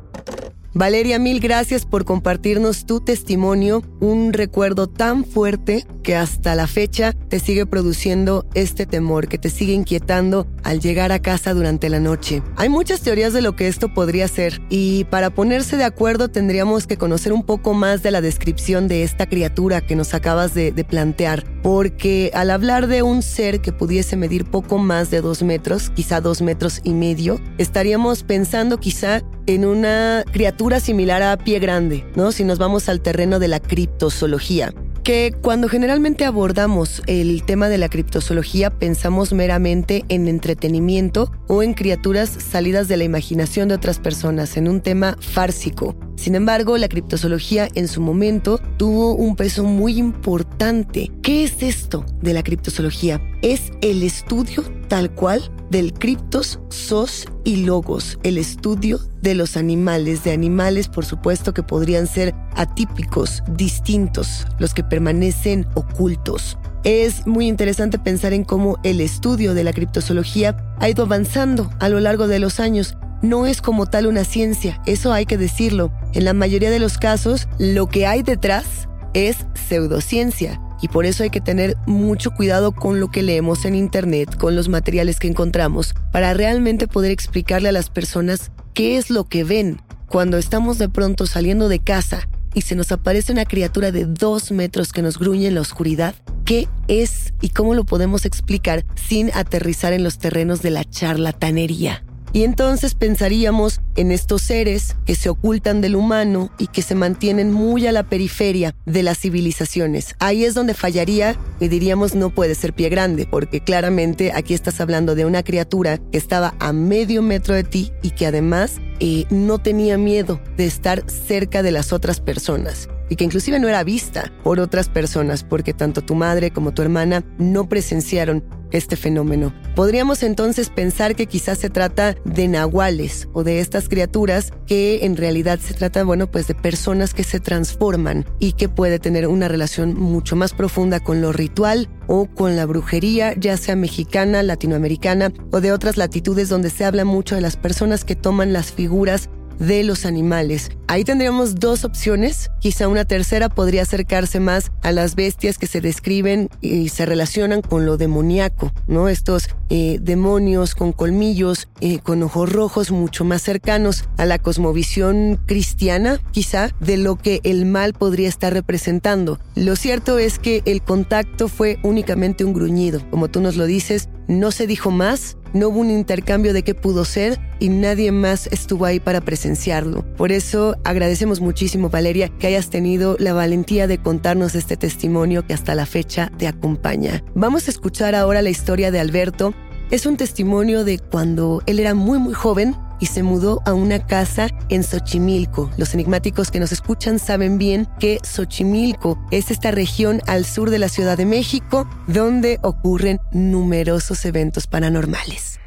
Valeria, 0.76 1.20
mil 1.20 1.38
gracias 1.38 1.86
por 1.86 2.04
compartirnos 2.04 2.84
tu 2.84 2.98
testimonio, 2.98 3.84
un 4.00 4.32
recuerdo 4.32 4.88
tan 4.88 5.24
fuerte 5.24 5.86
que 6.02 6.16
hasta 6.16 6.56
la 6.56 6.66
fecha 6.66 7.12
te 7.12 7.38
sigue 7.38 7.64
produciendo 7.64 8.44
este 8.54 8.84
temor, 8.84 9.28
que 9.28 9.38
te 9.38 9.50
sigue 9.50 9.72
inquietando 9.72 10.48
al 10.64 10.80
llegar 10.80 11.12
a 11.12 11.20
casa 11.20 11.54
durante 11.54 11.88
la 11.88 12.00
noche. 12.00 12.42
Hay 12.56 12.68
muchas 12.68 13.00
teorías 13.00 13.32
de 13.32 13.42
lo 13.42 13.54
que 13.54 13.68
esto 13.68 13.92
podría 13.92 14.26
ser 14.28 14.60
y 14.70 15.04
para 15.04 15.30
ponerse 15.30 15.76
de 15.76 15.84
acuerdo 15.84 16.28
tendríamos 16.28 16.86
que 16.86 16.96
conocer 16.96 17.32
un 17.32 17.44
poco 17.44 17.74
más 17.74 18.02
de 18.02 18.10
la 18.10 18.20
descripción 18.20 18.88
de 18.88 19.02
esta 19.04 19.26
criatura 19.26 19.80
que 19.80 19.96
nos 19.96 20.14
acabas 20.14 20.54
de, 20.54 20.72
plantear, 20.84 21.44
porque 21.62 22.30
al 22.34 22.50
hablar 22.50 22.88
de 22.88 23.02
un 23.02 23.22
ser 23.22 23.62
que 23.62 23.72
pudiese 23.72 24.16
medir 24.16 24.44
poco 24.44 24.76
más 24.76 25.10
de 25.10 25.22
dos 25.22 25.42
metros, 25.42 25.88
quizá 25.90 26.20
dos 26.20 26.42
metros 26.42 26.80
y 26.84 26.92
medio, 26.92 27.40
estaríamos 27.56 28.22
pensando 28.22 28.78
quizá 28.78 29.22
en 29.46 29.64
una 29.64 30.24
criatura 30.30 30.80
similar 30.80 31.22
a 31.22 31.36
pie 31.38 31.58
grande, 31.58 32.04
¿no? 32.16 32.32
Si 32.32 32.44
nos 32.44 32.58
vamos 32.58 32.88
al 32.88 33.00
terreno 33.00 33.38
de 33.38 33.48
la 33.48 33.60
criptozoología 33.60 34.74
que 35.04 35.34
cuando 35.42 35.68
generalmente 35.68 36.24
abordamos 36.24 37.02
el 37.06 37.44
tema 37.44 37.68
de 37.68 37.76
la 37.76 37.90
criptozoología 37.90 38.70
pensamos 38.70 39.34
meramente 39.34 40.04
en 40.08 40.28
entretenimiento 40.28 41.30
o 41.46 41.62
en 41.62 41.74
criaturas 41.74 42.30
salidas 42.30 42.88
de 42.88 42.96
la 42.96 43.04
imaginación 43.04 43.68
de 43.68 43.74
otras 43.74 43.98
personas, 43.98 44.56
en 44.56 44.66
un 44.66 44.80
tema 44.80 45.16
fársico. 45.20 45.94
Sin 46.16 46.34
embargo, 46.34 46.78
la 46.78 46.88
criptozoología 46.88 47.68
en 47.74 47.86
su 47.86 48.00
momento 48.00 48.58
tuvo 48.78 49.14
un 49.14 49.36
peso 49.36 49.62
muy 49.64 49.98
importante. 49.98 51.10
¿Qué 51.22 51.44
es 51.44 51.62
esto 51.62 52.06
de 52.22 52.32
la 52.32 52.42
criptozoología? 52.42 53.20
Es 53.44 53.72
el 53.82 54.02
estudio 54.02 54.64
tal 54.88 55.10
cual 55.10 55.52
del 55.68 55.92
criptos, 55.92 56.60
sos 56.70 57.26
y 57.44 57.56
logos, 57.56 58.18
el 58.22 58.38
estudio 58.38 58.98
de 59.20 59.34
los 59.34 59.58
animales, 59.58 60.24
de 60.24 60.32
animales 60.32 60.88
por 60.88 61.04
supuesto 61.04 61.52
que 61.52 61.62
podrían 61.62 62.06
ser 62.06 62.34
atípicos, 62.56 63.42
distintos, 63.50 64.46
los 64.58 64.72
que 64.72 64.82
permanecen 64.82 65.66
ocultos. 65.74 66.56
Es 66.84 67.26
muy 67.26 67.46
interesante 67.46 67.98
pensar 67.98 68.32
en 68.32 68.44
cómo 68.44 68.78
el 68.82 69.02
estudio 69.02 69.52
de 69.52 69.64
la 69.64 69.74
criptozoología 69.74 70.56
ha 70.80 70.88
ido 70.88 71.04
avanzando 71.04 71.68
a 71.80 71.90
lo 71.90 72.00
largo 72.00 72.28
de 72.28 72.38
los 72.38 72.60
años. 72.60 72.96
No 73.20 73.44
es 73.44 73.60
como 73.60 73.84
tal 73.84 74.06
una 74.06 74.24
ciencia, 74.24 74.80
eso 74.86 75.12
hay 75.12 75.26
que 75.26 75.36
decirlo. 75.36 75.92
En 76.14 76.24
la 76.24 76.32
mayoría 76.32 76.70
de 76.70 76.78
los 76.78 76.96
casos, 76.96 77.46
lo 77.58 77.88
que 77.88 78.06
hay 78.06 78.22
detrás 78.22 78.88
es 79.12 79.36
pseudociencia. 79.68 80.58
Y 80.84 80.88
por 80.88 81.06
eso 81.06 81.22
hay 81.22 81.30
que 81.30 81.40
tener 81.40 81.78
mucho 81.86 82.32
cuidado 82.32 82.72
con 82.72 83.00
lo 83.00 83.10
que 83.10 83.22
leemos 83.22 83.64
en 83.64 83.74
Internet, 83.74 84.36
con 84.36 84.54
los 84.54 84.68
materiales 84.68 85.18
que 85.18 85.28
encontramos, 85.28 85.94
para 86.12 86.34
realmente 86.34 86.88
poder 86.88 87.10
explicarle 87.10 87.70
a 87.70 87.72
las 87.72 87.88
personas 87.88 88.52
qué 88.74 88.98
es 88.98 89.08
lo 89.08 89.24
que 89.24 89.44
ven 89.44 89.80
cuando 90.08 90.36
estamos 90.36 90.76
de 90.76 90.90
pronto 90.90 91.24
saliendo 91.24 91.70
de 91.70 91.78
casa 91.78 92.28
y 92.52 92.60
se 92.60 92.74
nos 92.74 92.92
aparece 92.92 93.32
una 93.32 93.46
criatura 93.46 93.92
de 93.92 94.04
dos 94.04 94.52
metros 94.52 94.92
que 94.92 95.00
nos 95.00 95.18
gruñe 95.18 95.46
en 95.46 95.54
la 95.54 95.62
oscuridad. 95.62 96.16
¿Qué 96.44 96.68
es 96.86 97.32
y 97.40 97.48
cómo 97.48 97.72
lo 97.72 97.84
podemos 97.84 98.26
explicar 98.26 98.84
sin 98.94 99.30
aterrizar 99.32 99.94
en 99.94 100.04
los 100.04 100.18
terrenos 100.18 100.60
de 100.60 100.68
la 100.68 100.84
charlatanería? 100.84 102.03
Y 102.34 102.42
entonces 102.42 102.96
pensaríamos 102.96 103.80
en 103.94 104.10
estos 104.10 104.42
seres 104.42 104.96
que 105.06 105.14
se 105.14 105.28
ocultan 105.28 105.80
del 105.80 105.94
humano 105.94 106.50
y 106.58 106.66
que 106.66 106.82
se 106.82 106.96
mantienen 106.96 107.52
muy 107.52 107.86
a 107.86 107.92
la 107.92 108.02
periferia 108.02 108.74
de 108.86 109.04
las 109.04 109.20
civilizaciones. 109.20 110.16
Ahí 110.18 110.44
es 110.44 110.52
donde 110.52 110.74
fallaría 110.74 111.36
y 111.60 111.68
diríamos 111.68 112.16
no 112.16 112.30
puede 112.30 112.56
ser 112.56 112.72
pie 112.72 112.88
grande, 112.88 113.28
porque 113.30 113.60
claramente 113.60 114.32
aquí 114.34 114.52
estás 114.52 114.80
hablando 114.80 115.14
de 115.14 115.26
una 115.26 115.44
criatura 115.44 115.98
que 115.98 116.18
estaba 116.18 116.54
a 116.58 116.72
medio 116.72 117.22
metro 117.22 117.54
de 117.54 117.62
ti 117.62 117.92
y 118.02 118.10
que 118.10 118.26
además 118.26 118.80
eh, 118.98 119.26
no 119.30 119.58
tenía 119.58 119.96
miedo 119.96 120.40
de 120.56 120.66
estar 120.66 121.08
cerca 121.08 121.62
de 121.62 121.70
las 121.70 121.92
otras 121.92 122.20
personas 122.20 122.88
y 123.08 123.16
que 123.16 123.24
inclusive 123.24 123.58
no 123.58 123.68
era 123.68 123.84
vista 123.84 124.32
por 124.42 124.60
otras 124.60 124.88
personas 124.88 125.44
porque 125.44 125.74
tanto 125.74 126.02
tu 126.02 126.14
madre 126.14 126.50
como 126.50 126.72
tu 126.72 126.82
hermana 126.82 127.24
no 127.38 127.68
presenciaron 127.68 128.44
este 128.74 128.96
fenómeno. 128.96 129.54
Podríamos 129.76 130.22
entonces 130.22 130.68
pensar 130.68 131.14
que 131.14 131.26
quizás 131.26 131.58
se 131.58 131.70
trata 131.70 132.16
de 132.24 132.48
nahuales 132.48 133.28
o 133.32 133.44
de 133.44 133.60
estas 133.60 133.88
criaturas 133.88 134.52
que 134.66 135.04
en 135.04 135.16
realidad 135.16 135.60
se 135.60 135.74
trata, 135.74 136.02
bueno, 136.02 136.30
pues 136.30 136.48
de 136.48 136.54
personas 136.54 137.14
que 137.14 137.24
se 137.24 137.40
transforman 137.40 138.26
y 138.40 138.52
que 138.52 138.68
puede 138.68 138.98
tener 138.98 139.28
una 139.28 139.48
relación 139.48 139.94
mucho 139.94 140.34
más 140.34 140.52
profunda 140.52 141.00
con 141.00 141.20
lo 141.20 141.32
ritual 141.32 141.88
o 142.08 142.26
con 142.26 142.56
la 142.56 142.66
brujería, 142.66 143.34
ya 143.34 143.56
sea 143.56 143.76
mexicana, 143.76 144.42
latinoamericana 144.42 145.32
o 145.52 145.60
de 145.60 145.72
otras 145.72 145.96
latitudes 145.96 146.48
donde 146.48 146.70
se 146.70 146.84
habla 146.84 147.04
mucho 147.04 147.36
de 147.36 147.40
las 147.40 147.56
personas 147.56 148.04
que 148.04 148.16
toman 148.16 148.52
las 148.52 148.72
figuras 148.72 149.30
de 149.58 149.84
los 149.84 150.06
animales. 150.06 150.70
Ahí 150.86 151.04
tendríamos 151.04 151.56
dos 151.56 151.84
opciones. 151.84 152.50
Quizá 152.60 152.88
una 152.88 153.04
tercera 153.04 153.48
podría 153.48 153.82
acercarse 153.82 154.40
más 154.40 154.70
a 154.82 154.92
las 154.92 155.14
bestias 155.14 155.58
que 155.58 155.66
se 155.66 155.80
describen 155.80 156.50
y 156.60 156.88
se 156.90 157.06
relacionan 157.06 157.62
con 157.62 157.86
lo 157.86 157.96
demoníaco, 157.96 158.72
¿no? 158.86 159.08
Estos 159.08 159.48
eh, 159.70 159.98
demonios 160.00 160.74
con 160.74 160.92
colmillos, 160.92 161.68
eh, 161.80 161.98
con 162.00 162.22
ojos 162.22 162.52
rojos, 162.52 162.90
mucho 162.90 163.24
más 163.24 163.42
cercanos 163.42 164.04
a 164.18 164.26
la 164.26 164.38
cosmovisión 164.38 165.40
cristiana, 165.46 166.20
quizá, 166.32 166.70
de 166.80 166.96
lo 166.96 167.16
que 167.16 167.40
el 167.44 167.66
mal 167.66 167.94
podría 167.94 168.28
estar 168.28 168.52
representando. 168.52 169.40
Lo 169.54 169.76
cierto 169.76 170.18
es 170.18 170.38
que 170.38 170.62
el 170.66 170.82
contacto 170.82 171.48
fue 171.48 171.78
únicamente 171.82 172.44
un 172.44 172.52
gruñido. 172.52 173.00
Como 173.10 173.28
tú 173.28 173.40
nos 173.40 173.56
lo 173.56 173.66
dices, 173.66 174.08
no 174.28 174.50
se 174.50 174.66
dijo 174.66 174.90
más, 174.90 175.36
no 175.54 175.68
hubo 175.68 175.80
un 175.80 175.90
intercambio 175.90 176.52
de 176.52 176.62
qué 176.62 176.74
pudo 176.74 177.04
ser 177.04 177.40
y 177.60 177.70
nadie 177.70 178.12
más 178.12 178.48
estuvo 178.48 178.84
ahí 178.84 179.00
para 179.00 179.22
presenciarlo. 179.22 180.04
Por 180.16 180.32
eso 180.32 180.76
agradecemos 180.84 181.40
muchísimo, 181.40 181.88
Valeria, 181.88 182.28
que 182.28 182.48
hayas 182.48 182.68
tenido 182.68 183.16
la 183.18 183.32
valentía 183.32 183.86
de 183.86 183.98
contarnos 183.98 184.54
este 184.54 184.76
testimonio 184.76 185.46
que 185.46 185.54
hasta 185.54 185.74
la 185.74 185.86
fecha 185.86 186.30
te 186.36 186.48
acompaña. 186.48 187.24
Vamos 187.34 187.68
a 187.68 187.70
escuchar 187.70 188.14
ahora 188.14 188.42
la 188.42 188.50
historia 188.50 188.90
de 188.90 189.00
Alberto. 189.00 189.54
Es 189.90 190.06
un 190.06 190.16
testimonio 190.16 190.84
de 190.84 190.98
cuando 190.98 191.62
él 191.66 191.78
era 191.78 191.94
muy 191.94 192.18
muy 192.18 192.34
joven 192.34 192.74
y 193.04 193.06
se 193.06 193.22
mudó 193.22 193.60
a 193.66 193.74
una 193.74 194.06
casa 194.06 194.48
en 194.70 194.82
Xochimilco. 194.82 195.68
Los 195.76 195.92
enigmáticos 195.92 196.50
que 196.50 196.58
nos 196.58 196.72
escuchan 196.72 197.18
saben 197.18 197.58
bien 197.58 197.86
que 198.00 198.18
Xochimilco 198.22 199.18
es 199.30 199.50
esta 199.50 199.72
región 199.72 200.22
al 200.26 200.46
sur 200.46 200.70
de 200.70 200.78
la 200.78 200.88
Ciudad 200.88 201.18
de 201.18 201.26
México 201.26 201.86
donde 202.06 202.58
ocurren 202.62 203.20
numerosos 203.30 204.24
eventos 204.24 204.66
paranormales. 204.66 205.60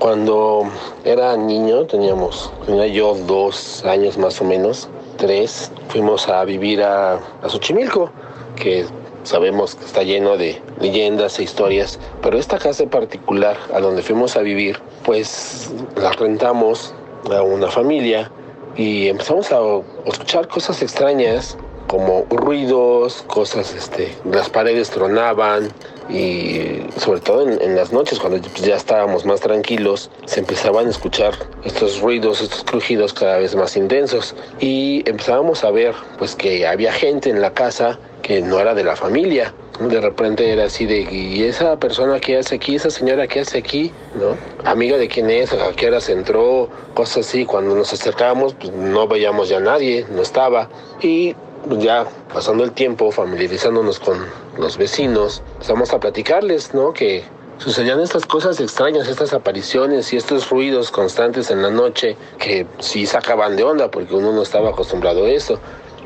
Cuando 0.00 0.64
era 1.04 1.36
niño, 1.36 1.86
teníamos, 1.86 2.52
tenía 2.66 2.88
yo 2.88 3.14
dos 3.28 3.84
años 3.84 4.18
más 4.18 4.40
o 4.40 4.44
menos, 4.44 4.88
tres, 5.18 5.70
fuimos 5.86 6.28
a 6.28 6.44
vivir 6.44 6.82
a, 6.82 7.12
a 7.14 7.48
Xochimilco, 7.48 8.10
que 8.56 8.86
sabemos 9.24 9.74
que 9.74 9.84
está 9.84 10.02
lleno 10.02 10.36
de 10.36 10.60
leyendas 10.80 11.38
e 11.38 11.42
historias, 11.42 11.98
pero 12.22 12.38
esta 12.38 12.58
casa 12.58 12.82
en 12.82 12.90
particular, 12.90 13.56
a 13.72 13.80
donde 13.80 14.02
fuimos 14.02 14.36
a 14.36 14.40
vivir, 14.40 14.78
pues 15.04 15.70
la 15.96 16.12
rentamos 16.12 16.94
a 17.30 17.42
una 17.42 17.70
familia 17.70 18.30
y 18.76 19.08
empezamos 19.08 19.50
a 19.52 19.58
escuchar 20.06 20.48
cosas 20.48 20.82
extrañas 20.82 21.56
como 21.86 22.24
ruidos, 22.30 23.22
cosas, 23.26 23.74
este, 23.74 24.14
las 24.30 24.48
paredes 24.48 24.90
tronaban 24.90 25.70
y 26.08 26.82
sobre 26.98 27.20
todo 27.20 27.48
en, 27.48 27.76
las 27.76 27.92
noches 27.92 28.18
cuando 28.18 28.38
ya 28.62 28.76
estábamos 28.76 29.24
más 29.24 29.40
tranquilos 29.40 30.10
se 30.26 30.40
empezaban 30.40 30.86
a 30.86 30.90
escuchar 30.90 31.34
estos 31.64 32.00
ruidos, 32.00 32.40
estos 32.40 32.62
crujidos 32.64 33.12
cada 33.12 33.38
vez 33.38 33.54
más 33.54 33.76
intensos 33.76 34.34
y 34.60 35.02
empezábamos 35.08 35.64
a 35.64 35.70
ver 35.70 35.94
pues 36.18 36.34
que 36.34 36.66
había 36.66 36.92
gente 36.92 37.30
en 37.30 37.40
la 37.40 37.52
casa 37.52 37.98
que 38.22 38.40
no 38.40 38.58
era 38.58 38.74
de 38.74 38.84
la 38.84 38.96
familia. 38.96 39.54
De 39.80 40.00
repente 40.00 40.50
era 40.50 40.64
así 40.64 40.86
de, 40.86 41.00
¿y 41.02 41.42
esa 41.42 41.76
persona 41.78 42.20
que 42.20 42.38
hace 42.38 42.54
aquí? 42.54 42.76
¿Esa 42.76 42.90
señora 42.90 43.26
que 43.26 43.40
hace 43.40 43.58
aquí? 43.58 43.92
¿No? 44.14 44.36
Amiga 44.64 44.96
de 44.96 45.08
quién 45.08 45.28
es, 45.30 45.52
a 45.52 45.72
qué 45.76 46.00
se 46.00 46.12
entró, 46.12 46.70
cosas 46.94 47.26
así. 47.26 47.44
Cuando 47.44 47.74
nos 47.74 47.92
acercábamos, 47.92 48.54
pues 48.54 48.72
no 48.72 49.08
veíamos 49.08 49.48
ya 49.48 49.58
a 49.58 49.60
nadie, 49.60 50.06
no 50.10 50.22
estaba. 50.22 50.68
Y 51.02 51.34
ya 51.78 52.06
pasando 52.32 52.64
el 52.64 52.72
tiempo, 52.72 53.10
familiarizándonos 53.10 53.98
con 53.98 54.18
los 54.58 54.76
vecinos, 54.76 55.42
empezamos 55.54 55.92
a 55.92 56.00
platicarles, 56.00 56.74
¿no? 56.74 56.92
Que 56.92 57.24
sucedían 57.58 58.00
estas 58.00 58.26
cosas 58.26 58.60
extrañas, 58.60 59.08
estas 59.08 59.32
apariciones 59.32 60.12
y 60.12 60.16
estos 60.16 60.50
ruidos 60.50 60.90
constantes 60.90 61.50
en 61.50 61.62
la 61.62 61.70
noche 61.70 62.16
que 62.38 62.66
sí 62.78 63.06
sacaban 63.06 63.56
de 63.56 63.64
onda 63.64 63.90
porque 63.90 64.14
uno 64.14 64.32
no 64.32 64.42
estaba 64.42 64.68
acostumbrado 64.70 65.24
a 65.24 65.30
eso. 65.30 65.58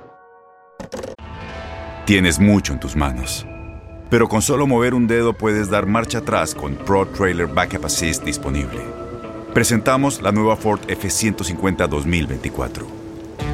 Tienes 2.06 2.38
mucho 2.38 2.75
en 2.75 2.80
tus 2.80 2.96
manos. 2.96 3.46
Pero 4.11 4.28
con 4.28 4.42
solo 4.42 4.66
mover 4.66 4.94
un 4.94 5.06
dedo 5.06 5.32
puedes 5.32 5.70
dar 5.70 5.87
marcha 5.87 6.18
atrás 6.18 6.54
con 6.54 6.76
Pro 6.76 7.06
Trailer 7.06 7.46
Backup 7.46 7.87
Assist 7.87 8.23
disponible. 8.23 8.80
Presentamos 9.54 10.20
la 10.20 10.30
nueva 10.30 10.56
Ford 10.56 10.80
F150 10.87 11.88
2024. 11.88 13.03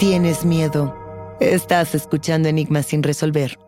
Tienes 0.00 0.46
miedo. 0.46 0.96
Estás 1.40 1.94
escuchando 1.94 2.48
Enigmas 2.48 2.86
sin 2.86 3.02
resolver. 3.02 3.58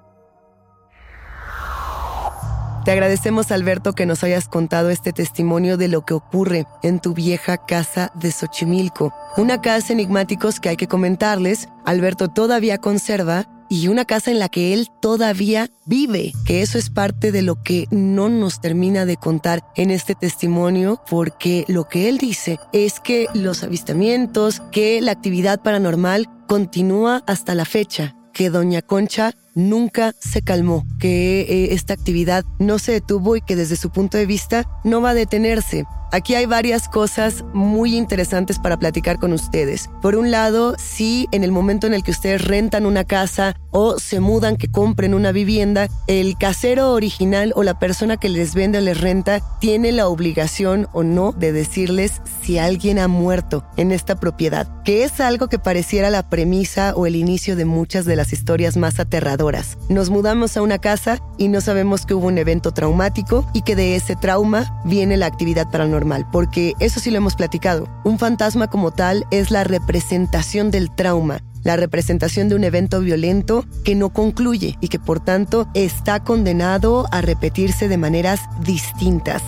Te 2.86 2.90
agradecemos, 2.90 3.52
Alberto, 3.52 3.92
que 3.92 4.06
nos 4.06 4.24
hayas 4.24 4.48
contado 4.48 4.88
este 4.88 5.12
testimonio 5.12 5.76
de 5.76 5.88
lo 5.88 6.06
que 6.06 6.14
ocurre 6.14 6.64
en 6.82 7.00
tu 7.00 7.12
vieja 7.12 7.58
casa 7.58 8.10
de 8.14 8.32
Xochimilco. 8.32 9.12
Una 9.36 9.60
casa 9.60 9.92
enigmáticos 9.92 10.58
que 10.58 10.70
hay 10.70 10.78
que 10.78 10.88
comentarles, 10.88 11.68
Alberto 11.84 12.28
todavía 12.28 12.78
conserva 12.78 13.44
y 13.72 13.88
una 13.88 14.04
casa 14.04 14.30
en 14.30 14.38
la 14.38 14.50
que 14.50 14.74
él 14.74 14.88
todavía 15.00 15.70
vive, 15.86 16.34
que 16.44 16.60
eso 16.60 16.76
es 16.76 16.90
parte 16.90 17.32
de 17.32 17.40
lo 17.40 17.62
que 17.62 17.86
no 17.90 18.28
nos 18.28 18.60
termina 18.60 19.06
de 19.06 19.16
contar 19.16 19.64
en 19.76 19.90
este 19.90 20.14
testimonio, 20.14 21.00
porque 21.08 21.64
lo 21.68 21.88
que 21.88 22.10
él 22.10 22.18
dice 22.18 22.58
es 22.74 23.00
que 23.00 23.28
los 23.32 23.62
avistamientos, 23.62 24.60
que 24.72 25.00
la 25.00 25.12
actividad 25.12 25.62
paranormal 25.62 26.28
continúa 26.46 27.24
hasta 27.26 27.54
la 27.54 27.64
fecha, 27.64 28.14
que 28.34 28.50
Doña 28.50 28.82
Concha 28.82 29.32
nunca 29.54 30.14
se 30.18 30.42
calmó, 30.42 30.86
que 30.98 31.42
eh, 31.42 31.74
esta 31.74 31.94
actividad 31.94 32.44
no 32.58 32.78
se 32.78 32.92
detuvo 32.92 33.36
y 33.36 33.42
que 33.42 33.56
desde 33.56 33.76
su 33.76 33.90
punto 33.90 34.18
de 34.18 34.26
vista 34.26 34.66
no 34.84 35.00
va 35.00 35.10
a 35.10 35.14
detenerse. 35.14 35.84
Aquí 36.12 36.34
hay 36.34 36.44
varias 36.44 36.90
cosas 36.90 37.42
muy 37.54 37.96
interesantes 37.96 38.58
para 38.58 38.78
platicar 38.78 39.18
con 39.18 39.32
ustedes. 39.32 39.88
Por 40.02 40.14
un 40.14 40.30
lado, 40.30 40.76
si 40.78 41.26
en 41.32 41.42
el 41.42 41.52
momento 41.52 41.86
en 41.86 41.94
el 41.94 42.02
que 42.02 42.10
ustedes 42.10 42.44
rentan 42.44 42.84
una 42.84 43.04
casa 43.04 43.56
o 43.70 43.98
se 43.98 44.20
mudan, 44.20 44.58
que 44.58 44.70
compren 44.70 45.14
una 45.14 45.32
vivienda, 45.32 45.88
el 46.08 46.36
casero 46.36 46.92
original 46.92 47.54
o 47.56 47.62
la 47.62 47.78
persona 47.78 48.18
que 48.18 48.28
les 48.28 48.54
vende 48.54 48.76
o 48.76 48.80
les 48.82 49.00
renta 49.00 49.40
tiene 49.58 49.90
la 49.90 50.06
obligación 50.06 50.86
o 50.92 51.02
no 51.02 51.32
de 51.32 51.50
decirles 51.50 52.20
si 52.42 52.58
alguien 52.58 52.98
ha 52.98 53.08
muerto 53.08 53.64
en 53.78 53.90
esta 53.90 54.20
propiedad, 54.20 54.68
que 54.84 55.04
es 55.04 55.18
algo 55.18 55.48
que 55.48 55.58
pareciera 55.58 56.10
la 56.10 56.28
premisa 56.28 56.92
o 56.94 57.06
el 57.06 57.16
inicio 57.16 57.56
de 57.56 57.64
muchas 57.64 58.04
de 58.04 58.16
las 58.16 58.34
historias 58.34 58.76
más 58.76 59.00
aterradoras. 59.00 59.41
Nos 59.88 60.08
mudamos 60.08 60.56
a 60.56 60.62
una 60.62 60.78
casa 60.78 61.20
y 61.36 61.48
no 61.48 61.60
sabemos 61.60 62.06
que 62.06 62.14
hubo 62.14 62.28
un 62.28 62.38
evento 62.38 62.70
traumático 62.70 63.44
y 63.52 63.62
que 63.62 63.74
de 63.74 63.96
ese 63.96 64.14
trauma 64.14 64.80
viene 64.84 65.16
la 65.16 65.26
actividad 65.26 65.68
paranormal 65.68 66.26
porque 66.30 66.74
eso 66.78 67.00
sí 67.00 67.10
lo 67.10 67.16
hemos 67.16 67.34
platicado. 67.34 67.88
Un 68.04 68.20
fantasma 68.20 68.68
como 68.68 68.92
tal 68.92 69.26
es 69.32 69.50
la 69.50 69.64
representación 69.64 70.70
del 70.70 70.94
trauma, 70.94 71.42
la 71.64 71.76
representación 71.76 72.48
de 72.48 72.54
un 72.54 72.62
evento 72.62 73.00
violento 73.00 73.64
que 73.84 73.96
no 73.96 74.10
concluye 74.10 74.76
y 74.80 74.88
que 74.88 75.00
por 75.00 75.18
tanto 75.18 75.68
está 75.74 76.22
condenado 76.22 77.06
a 77.10 77.20
repetirse 77.20 77.88
de 77.88 77.98
maneras 77.98 78.40
distintas. 78.64 79.42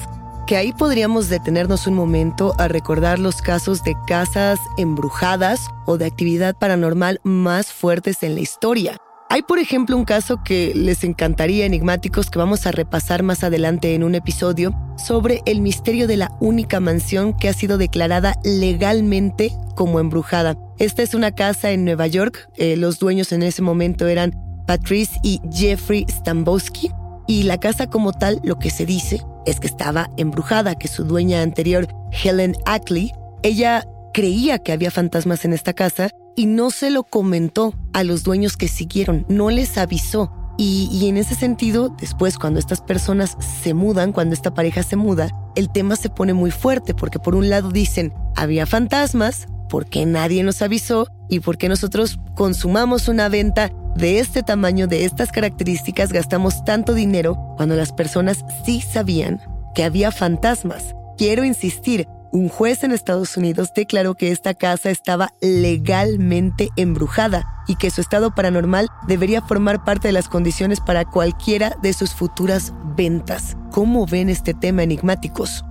Que 0.48 0.57
ahí 0.57 0.72
podríamos 0.72 1.28
detenernos 1.28 1.87
un 1.87 1.94
momento 1.94 2.52
a 2.59 2.66
recordar 2.66 3.20
los 3.20 3.40
casos 3.40 3.85
de 3.85 3.94
casas 4.09 4.59
embrujadas 4.76 5.68
o 5.87 5.98
de 5.98 6.07
actividad 6.07 6.57
paranormal 6.59 7.20
más 7.22 7.72
fuertes 7.72 8.22
en 8.24 8.35
la 8.35 8.40
historia. 8.40 8.98
Hay, 9.28 9.42
por 9.42 9.58
ejemplo, 9.58 9.96
un 9.96 10.04
caso 10.04 10.42
que 10.44 10.72
les 10.74 11.02
encantaría 11.02 11.66
enigmáticos 11.66 12.30
que 12.30 12.38
vamos 12.38 12.66
a 12.66 12.72
repasar 12.72 13.22
más 13.22 13.42
adelante 13.42 13.94
en 13.94 14.04
un 14.04 14.14
episodio 14.14 14.72
sobre 14.96 15.42
el 15.46 15.60
misterio 15.60 16.06
de 16.06 16.16
la 16.16 16.30
única 16.40 16.78
mansión 16.78 17.34
que 17.37 17.48
ha 17.48 17.52
sido 17.52 17.78
declarada 17.78 18.37
legalmente 18.44 19.52
como 19.74 19.98
embrujada. 19.98 20.56
Esta 20.78 21.02
es 21.02 21.14
una 21.14 21.32
casa 21.32 21.72
en 21.72 21.84
Nueva 21.84 22.06
York. 22.06 22.48
Eh, 22.56 22.76
los 22.76 22.98
dueños 22.98 23.32
en 23.32 23.42
ese 23.42 23.62
momento 23.62 24.06
eran 24.06 24.32
Patrice 24.66 25.18
y 25.22 25.40
Jeffrey 25.52 26.06
Stambowski. 26.08 26.90
Y 27.26 27.44
la 27.44 27.58
casa 27.58 27.88
como 27.88 28.12
tal, 28.12 28.40
lo 28.44 28.58
que 28.58 28.70
se 28.70 28.87
dice 28.87 29.22
es 29.46 29.58
que 29.58 29.66
estaba 29.66 30.10
embrujada, 30.16 30.74
que 30.74 30.88
su 30.88 31.04
dueña 31.04 31.42
anterior, 31.42 31.88
Helen 32.22 32.54
Ackley, 32.66 33.12
ella 33.42 33.84
creía 34.12 34.58
que 34.58 34.72
había 34.72 34.90
fantasmas 34.90 35.44
en 35.44 35.54
esta 35.54 35.72
casa 35.72 36.10
y 36.36 36.46
no 36.46 36.70
se 36.70 36.90
lo 36.90 37.04
comentó 37.04 37.74
a 37.92 38.04
los 38.04 38.22
dueños 38.24 38.56
que 38.56 38.68
siguieron, 38.68 39.24
no 39.28 39.50
les 39.50 39.78
avisó. 39.78 40.32
Y, 40.56 40.88
y, 40.92 41.08
en 41.08 41.16
ese 41.16 41.34
sentido, 41.34 41.88
después 41.98 42.38
cuando 42.38 42.60
estas 42.60 42.80
personas 42.80 43.36
se 43.62 43.74
mudan, 43.74 44.12
cuando 44.12 44.34
esta 44.34 44.54
pareja 44.54 44.84
se 44.84 44.94
muda, 44.94 45.28
el 45.56 45.68
tema 45.68 45.96
se 45.96 46.10
pone 46.10 46.32
muy 46.32 46.52
fuerte 46.52 46.94
porque 46.94 47.18
por 47.18 47.34
un 47.34 47.50
lado 47.50 47.70
dicen, 47.70 48.12
había 48.36 48.64
fantasmas, 48.64 49.48
¿por 49.68 49.86
qué 49.86 50.06
nadie 50.06 50.44
nos 50.44 50.62
avisó? 50.62 51.08
¿Y 51.28 51.40
por 51.40 51.58
qué 51.58 51.68
nosotros 51.68 52.20
consumamos 52.36 53.08
una 53.08 53.28
venta 53.28 53.72
de 53.96 54.20
este 54.20 54.42
tamaño, 54.44 54.86
de 54.86 55.04
estas 55.04 55.32
características, 55.32 56.12
gastamos 56.12 56.64
tanto 56.64 56.94
dinero 56.94 57.36
cuando 57.56 57.74
las 57.74 57.92
personas 57.92 58.44
sí 58.64 58.80
sabían 58.80 59.40
que 59.74 59.82
había 59.82 60.12
fantasmas? 60.12 60.94
Quiero 61.16 61.44
insistir, 61.44 62.06
un 62.34 62.48
juez 62.48 62.82
en 62.82 62.90
Estados 62.90 63.36
Unidos 63.36 63.70
declaró 63.76 64.16
que 64.16 64.32
esta 64.32 64.54
casa 64.54 64.90
estaba 64.90 65.30
legalmente 65.40 66.70
embrujada 66.74 67.46
y 67.68 67.76
que 67.76 67.90
su 67.90 68.00
estado 68.00 68.34
paranormal 68.34 68.88
debería 69.06 69.40
formar 69.40 69.84
parte 69.84 70.08
de 70.08 70.12
las 70.12 70.28
condiciones 70.28 70.80
para 70.80 71.04
cualquiera 71.04 71.76
de 71.80 71.92
sus 71.92 72.12
futuras 72.12 72.72
ventas. 72.96 73.56
¿Cómo 73.70 74.04
ven 74.04 74.30
este 74.30 74.52
tema 74.52 74.82
enigmáticos? 74.82 75.64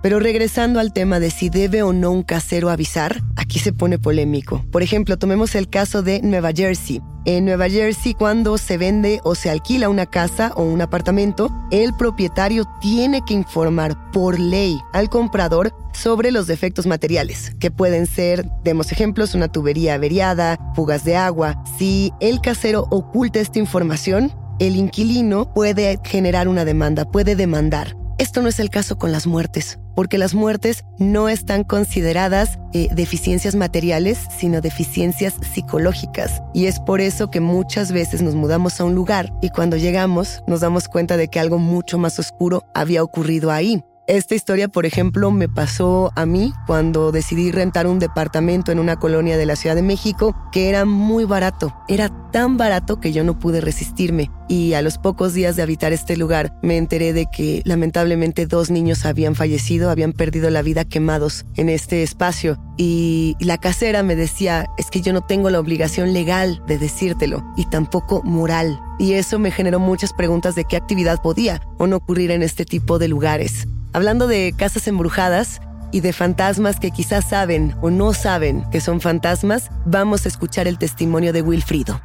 Pero 0.00 0.20
regresando 0.20 0.78
al 0.78 0.92
tema 0.92 1.18
de 1.18 1.32
si 1.32 1.48
debe 1.48 1.82
o 1.82 1.92
no 1.92 2.12
un 2.12 2.22
casero 2.22 2.70
avisar, 2.70 3.20
aquí 3.34 3.58
se 3.58 3.72
pone 3.72 3.98
polémico. 3.98 4.64
Por 4.70 4.84
ejemplo, 4.84 5.18
tomemos 5.18 5.56
el 5.56 5.68
caso 5.68 6.02
de 6.02 6.22
Nueva 6.22 6.52
Jersey. 6.54 7.00
En 7.24 7.44
Nueva 7.44 7.68
Jersey, 7.68 8.14
cuando 8.14 8.56
se 8.56 8.78
vende 8.78 9.18
o 9.24 9.34
se 9.34 9.50
alquila 9.50 9.88
una 9.88 10.06
casa 10.06 10.52
o 10.54 10.62
un 10.62 10.80
apartamento, 10.80 11.50
el 11.72 11.92
propietario 11.92 12.64
tiene 12.80 13.22
que 13.26 13.34
informar 13.34 13.96
por 14.12 14.38
ley 14.38 14.78
al 14.92 15.10
comprador 15.10 15.74
sobre 15.96 16.30
los 16.30 16.46
defectos 16.46 16.86
materiales, 16.86 17.52
que 17.58 17.70
pueden 17.70 18.06
ser, 18.06 18.46
demos 18.62 18.92
ejemplos, 18.92 19.34
una 19.34 19.48
tubería 19.48 19.94
averiada, 19.94 20.58
fugas 20.74 21.04
de 21.04 21.16
agua. 21.16 21.62
Si 21.78 22.12
el 22.20 22.40
casero 22.40 22.86
oculta 22.90 23.40
esta 23.40 23.58
información, 23.58 24.32
el 24.58 24.76
inquilino 24.76 25.52
puede 25.52 25.98
generar 26.04 26.48
una 26.48 26.64
demanda, 26.64 27.04
puede 27.04 27.36
demandar. 27.36 27.96
Esto 28.18 28.40
no 28.40 28.48
es 28.48 28.60
el 28.60 28.70
caso 28.70 28.96
con 28.96 29.12
las 29.12 29.26
muertes, 29.26 29.78
porque 29.94 30.16
las 30.16 30.32
muertes 30.32 30.84
no 30.98 31.28
están 31.28 31.64
consideradas 31.64 32.58
eh, 32.72 32.88
deficiencias 32.92 33.54
materiales, 33.54 34.18
sino 34.38 34.62
deficiencias 34.62 35.34
psicológicas. 35.52 36.40
Y 36.54 36.64
es 36.64 36.80
por 36.80 37.02
eso 37.02 37.30
que 37.30 37.40
muchas 37.40 37.92
veces 37.92 38.22
nos 38.22 38.34
mudamos 38.34 38.80
a 38.80 38.84
un 38.84 38.94
lugar 38.94 39.34
y 39.42 39.50
cuando 39.50 39.76
llegamos 39.76 40.42
nos 40.46 40.60
damos 40.60 40.88
cuenta 40.88 41.18
de 41.18 41.28
que 41.28 41.40
algo 41.40 41.58
mucho 41.58 41.98
más 41.98 42.18
oscuro 42.18 42.62
había 42.74 43.02
ocurrido 43.02 43.50
ahí. 43.50 43.82
Esta 44.08 44.36
historia, 44.36 44.68
por 44.68 44.86
ejemplo, 44.86 45.32
me 45.32 45.48
pasó 45.48 46.12
a 46.14 46.26
mí 46.26 46.52
cuando 46.68 47.10
decidí 47.10 47.50
rentar 47.50 47.88
un 47.88 47.98
departamento 47.98 48.70
en 48.70 48.78
una 48.78 49.00
colonia 49.00 49.36
de 49.36 49.46
la 49.46 49.56
Ciudad 49.56 49.74
de 49.74 49.82
México 49.82 50.36
que 50.52 50.68
era 50.68 50.84
muy 50.84 51.24
barato. 51.24 51.74
Era 51.88 52.08
tan 52.30 52.56
barato 52.56 53.00
que 53.00 53.12
yo 53.12 53.24
no 53.24 53.36
pude 53.36 53.60
resistirme. 53.60 54.30
Y 54.48 54.74
a 54.74 54.82
los 54.82 54.98
pocos 54.98 55.34
días 55.34 55.56
de 55.56 55.62
habitar 55.62 55.92
este 55.92 56.16
lugar 56.16 56.52
me 56.62 56.76
enteré 56.76 57.12
de 57.12 57.26
que 57.26 57.62
lamentablemente 57.64 58.46
dos 58.46 58.70
niños 58.70 59.04
habían 59.04 59.34
fallecido, 59.34 59.90
habían 59.90 60.12
perdido 60.12 60.50
la 60.50 60.62
vida 60.62 60.84
quemados 60.84 61.44
en 61.56 61.68
este 61.68 62.04
espacio. 62.04 62.60
Y 62.76 63.34
la 63.40 63.58
casera 63.58 64.04
me 64.04 64.14
decía, 64.14 64.66
es 64.78 64.88
que 64.88 65.00
yo 65.00 65.12
no 65.12 65.22
tengo 65.22 65.50
la 65.50 65.58
obligación 65.58 66.12
legal 66.12 66.62
de 66.68 66.78
decírtelo 66.78 67.44
y 67.56 67.68
tampoco 67.70 68.22
moral. 68.22 68.78
Y 69.00 69.14
eso 69.14 69.40
me 69.40 69.50
generó 69.50 69.80
muchas 69.80 70.12
preguntas 70.12 70.54
de 70.54 70.64
qué 70.64 70.76
actividad 70.76 71.20
podía 71.20 71.60
o 71.78 71.88
no 71.88 71.96
ocurrir 71.96 72.30
en 72.30 72.44
este 72.44 72.64
tipo 72.64 73.00
de 73.00 73.08
lugares. 73.08 73.66
Hablando 73.92 74.26
de 74.26 74.54
casas 74.56 74.88
embrujadas 74.88 75.60
y 75.90 76.00
de 76.00 76.12
fantasmas 76.12 76.78
que 76.80 76.90
quizás 76.90 77.28
saben 77.28 77.74
o 77.80 77.90
no 77.90 78.12
saben 78.12 78.68
que 78.70 78.80
son 78.80 79.00
fantasmas, 79.00 79.70
vamos 79.84 80.26
a 80.26 80.28
escuchar 80.28 80.68
el 80.68 80.78
testimonio 80.78 81.32
de 81.32 81.42
Wilfrido. 81.42 82.00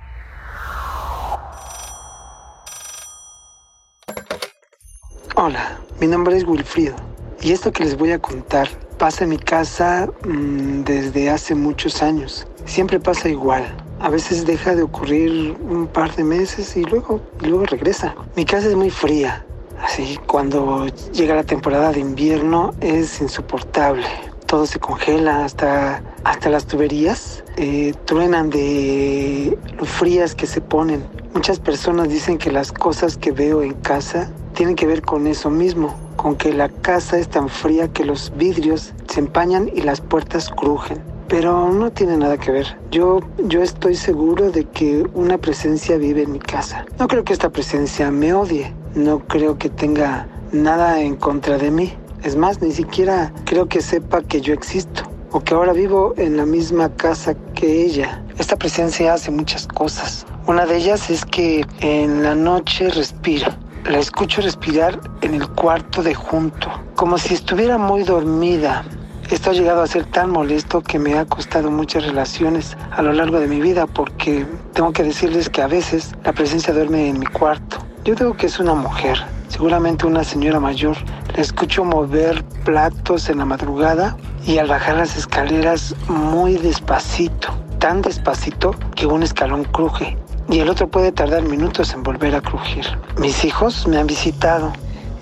Hola, 5.36 5.80
mi 6.00 6.08
nombre 6.08 6.38
es 6.38 6.46
Wilfrido 6.46 6.96
y 7.42 7.52
esto 7.52 7.72
que 7.72 7.84
les 7.84 7.98
voy 7.98 8.12
a 8.12 8.20
contar 8.20 8.70
pasa 8.98 9.24
en 9.24 9.32
mi 9.32 9.40
casa 9.40 10.08
mmm, 10.24 10.84
desde 10.84 11.30
hace 11.32 11.56
muchos 11.56 12.04
años. 12.04 12.46
Siempre 12.66 13.00
pasa 13.00 13.28
igual. 13.30 13.64
A 14.00 14.10
veces 14.10 14.46
deja 14.46 14.76
de 14.76 14.84
ocurrir 14.84 15.58
un 15.62 15.88
par 15.88 16.16
de 16.16 16.24
meses 16.24 16.78
y 16.78 16.84
luego, 16.84 17.22
y 17.42 17.48
luego 17.48 17.66
regresa. 17.66 18.16
Mi 18.36 18.46
casa 18.46 18.68
es 18.68 18.76
muy 18.76 18.90
fría, 18.90 19.46
Así, 19.84 20.20
cuando 20.28 20.86
llega 21.12 21.36
la 21.36 21.44
temporada 21.44 21.92
de 21.92 22.00
invierno 22.00 22.74
es 22.82 23.20
insoportable. 23.20 24.06
Todo 24.46 24.66
se 24.66 24.80
congela, 24.80 25.46
hasta, 25.46 26.04
hasta 26.24 26.50
las 26.50 26.66
tuberías 26.66 27.44
eh, 27.58 27.94
truenan 28.06 28.50
de 28.50 29.58
lo 29.78 29.86
frías 29.86 30.36
que 30.36 30.46
se 30.46 30.62
ponen. 30.62 31.04
Muchas 31.34 31.60
personas 31.60 32.10
dicen 32.10 32.38
que 32.38 32.52
las 32.52 32.72
cosas 32.72 33.18
que 33.18 33.32
veo 33.32 33.64
en 33.64 33.74
casa 33.74 34.32
tienen 34.54 34.76
que 34.76 34.86
ver 34.86 35.02
con 35.02 35.26
eso 35.26 35.50
mismo, 35.50 35.96
con 36.18 36.36
que 36.36 36.54
la 36.54 36.70
casa 36.70 37.18
es 37.18 37.30
tan 37.30 37.50
fría 37.50 37.88
que 37.88 38.04
los 38.04 38.32
vidrios 38.36 38.94
se 39.08 39.22
empañan 39.22 39.70
y 39.74 39.82
las 39.82 40.02
puertas 40.02 40.50
crujen 40.50 41.02
pero 41.32 41.72
no 41.72 41.92
tiene 41.92 42.18
nada 42.18 42.38
que 42.38 42.52
ver. 42.52 42.78
Yo, 42.92 43.22
yo 43.46 43.64
estoy 43.64 43.96
seguro 43.96 44.52
de 44.52 44.66
que 44.66 45.06
una 45.14 45.38
presencia 45.38 45.96
vive 45.96 46.24
en 46.24 46.34
mi 46.34 46.40
casa. 46.40 46.86
No 47.00 47.08
creo 47.08 47.24
que 47.24 47.32
esta 47.32 47.50
presencia 47.50 48.12
me 48.12 48.34
odie, 48.34 48.74
no 48.96 49.20
creo 49.28 49.58
que 49.58 49.70
tenga 49.70 50.28
nada 50.52 51.02
en 51.02 51.16
contra 51.16 51.58
de 51.58 51.72
mí. 51.72 51.94
Es 52.24 52.36
más, 52.36 52.62
ni 52.62 52.72
siquiera 52.72 53.34
creo 53.46 53.68
que 53.68 53.82
sepa 53.82 54.22
que 54.22 54.42
yo 54.42 54.54
existo 54.54 55.04
o 55.32 55.40
que 55.40 55.54
ahora 55.54 55.74
vivo 55.74 56.14
en 56.18 56.38
la 56.38 56.46
misma 56.46 56.90
casa 56.96 57.34
que 57.56 57.84
ella. 57.84 58.24
Esta 58.38 58.56
presencia 58.56 59.14
hace 59.14 59.32
muchas 59.32 59.68
cosas. 59.68 60.26
Una 60.48 60.66
de 60.66 60.78
ellas 60.78 61.10
es 61.10 61.26
que 61.26 61.66
en 61.80 62.24
la 62.24 62.36
noche 62.36 62.90
respira. 62.90 63.58
La 63.86 63.98
escucho 63.98 64.42
respirar 64.42 65.00
en 65.22 65.34
el 65.34 65.48
cuarto 65.50 66.04
de 66.04 66.14
junto, 66.14 66.68
como 66.96 67.18
si 67.18 67.34
estuviera 67.34 67.78
muy 67.80 68.04
dormida 68.04 68.86
esto 69.32 69.52
ha 69.52 69.54
llegado 69.54 69.82
a 69.82 69.88
ser 69.88 70.04
tan 70.08 70.30
molesto 70.30 70.82
que 70.82 71.00
me 71.00 71.18
ha 71.18 71.24
costado 71.24 71.72
muchas 71.72 72.06
relaciones 72.06 72.76
a 72.92 73.02
lo 73.02 73.14
largo 73.14 73.40
de 73.40 73.48
mi 73.48 73.62
vida 73.62 73.88
porque 73.88 74.46
tengo 74.74 74.92
que 74.92 75.04
decirles 75.04 75.50
que 75.50 75.62
a 75.62 75.68
veces 75.68 76.12
la 76.26 76.34
presencia 76.34 76.74
duerme 76.74 77.08
en 77.08 77.18
mi 77.18 77.26
cuarto. 77.28 77.78
Yo 78.04 78.16
digo 78.16 78.36
que 78.36 78.48
es 78.48 78.60
una 78.60 78.74
mujer, 78.74 79.20
seguramente 79.48 80.08
una 80.08 80.24
señora 80.24 80.60
mayor. 80.60 80.98
La 81.36 81.42
escucho 81.44 81.86
mover 81.86 82.44
platos 82.66 83.30
en 83.30 83.38
la 83.38 83.46
madrugada 83.46 84.18
y 84.44 84.58
al 84.58 84.68
bajar 84.68 84.98
las 84.98 85.16
escaleras 85.16 85.96
muy 86.08 86.56
despacito, 86.56 87.50
tan 87.78 88.02
despacito 88.02 88.76
que 88.96 89.06
un 89.06 89.22
escalón 89.22 89.66
cruje 89.66 90.18
y 90.50 90.60
el 90.60 90.70
otro 90.70 90.90
puede 90.90 91.12
tardar 91.12 91.44
minutos 91.44 91.94
en 91.94 92.02
volver 92.02 92.34
a 92.34 92.42
crujir. 92.42 92.86
Mis 93.20 93.46
hijos 93.46 93.88
me 93.88 93.98
han 93.98 94.08
visitado 94.08 94.74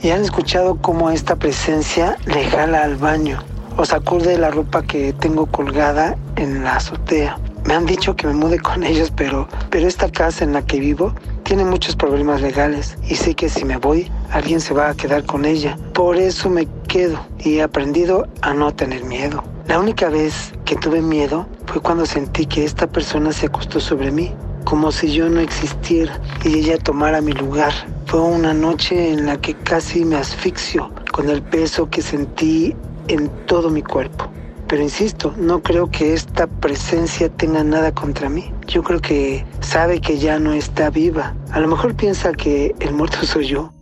y 0.02 0.12
han 0.12 0.22
escuchado 0.22 0.78
cómo 0.78 1.10
esta 1.10 1.36
presencia 1.36 2.18
le 2.26 2.46
jala 2.46 2.84
al 2.84 2.96
baño 2.96 3.40
o 3.76 3.84
sacude 3.84 4.38
la 4.38 4.52
ropa 4.52 4.84
que 4.84 5.12
tengo 5.12 5.48
colgada 5.48 6.16
en 6.38 6.64
la 6.64 6.78
azotea. 6.78 7.38
Me 7.70 7.76
han 7.76 7.86
dicho 7.86 8.16
que 8.16 8.26
me 8.26 8.34
mude 8.34 8.58
con 8.58 8.84
ellos, 8.84 9.14
pero, 9.16 9.48
pero 9.70 9.88
esta 9.88 10.10
casa 10.10 10.44
en 10.44 10.54
la 10.54 10.66
que 10.66 10.80
vivo 10.80 11.14
tiene 11.44 11.64
muchos 11.64 11.96
problemas 11.96 12.42
legales 12.42 12.98
y 13.08 13.14
sé 13.14 13.36
que 13.36 13.48
si 13.48 13.64
me 13.64 13.78
voy, 13.78 14.12
alguien 14.32 14.60
se 14.60 14.74
va 14.74 14.90
a 14.90 14.96
quedar 14.96 15.24
con 15.24 15.46
ella. 15.46 15.78
Por 15.94 16.18
eso 16.18 16.50
me 16.50 16.68
quedo 16.88 17.24
y 17.38 17.58
he 17.58 17.62
aprendido 17.62 18.28
a 18.42 18.56
no 18.56 18.74
tener 18.74 19.04
miedo. 19.04 19.44
La 19.68 19.78
única 19.78 20.10
vez 20.10 20.52
que 20.66 20.78
tuve 20.78 21.04
miedo 21.04 21.46
fue 21.68 21.80
cuando 21.80 22.08
sentí 22.08 22.48
que 22.48 22.66
esta 22.66 22.88
persona 22.88 23.32
se 23.32 23.46
acostó 23.46 23.80
sobre 23.80 24.10
mí, 24.10 24.34
como 24.64 24.92
si 24.92 25.14
yo 25.14 25.30
no 25.30 25.40
existiera 25.40 26.20
y 26.44 26.58
ella 26.58 26.80
tomara 26.80 27.22
mi 27.22 27.34
lugar. 27.34 27.74
Fue 28.08 28.20
una 28.20 28.52
noche 28.52 29.12
en 29.12 29.28
la 29.28 29.40
que 29.40 29.54
casi 29.54 30.06
me 30.06 30.16
asfixio 30.16 30.92
con 31.12 31.30
el 31.30 31.44
peso 31.44 31.88
que 31.88 32.02
sentí 32.02 32.76
en 33.10 33.30
todo 33.46 33.70
mi 33.70 33.84
cuerpo. 33.84 34.28
Pero 34.70 34.84
insisto, 34.84 35.34
no 35.36 35.64
creo 35.64 35.90
que 35.90 36.14
esta 36.14 36.46
presencia 36.46 37.28
tenga 37.28 37.64
nada 37.64 37.92
contra 37.92 38.30
mí. 38.30 38.54
Yo 38.68 38.84
creo 38.84 39.02
que 39.02 39.44
sabe 39.62 40.00
que 40.00 40.20
ya 40.20 40.38
no 40.38 40.54
está 40.54 40.92
viva. 40.92 41.36
A 41.52 41.60
lo 41.60 41.68
mejor 41.68 41.96
piensa 41.96 42.34
que 42.34 42.76
el 42.80 42.94
muerto 42.94 43.26
soy 43.26 43.48
yo. 43.48 43.74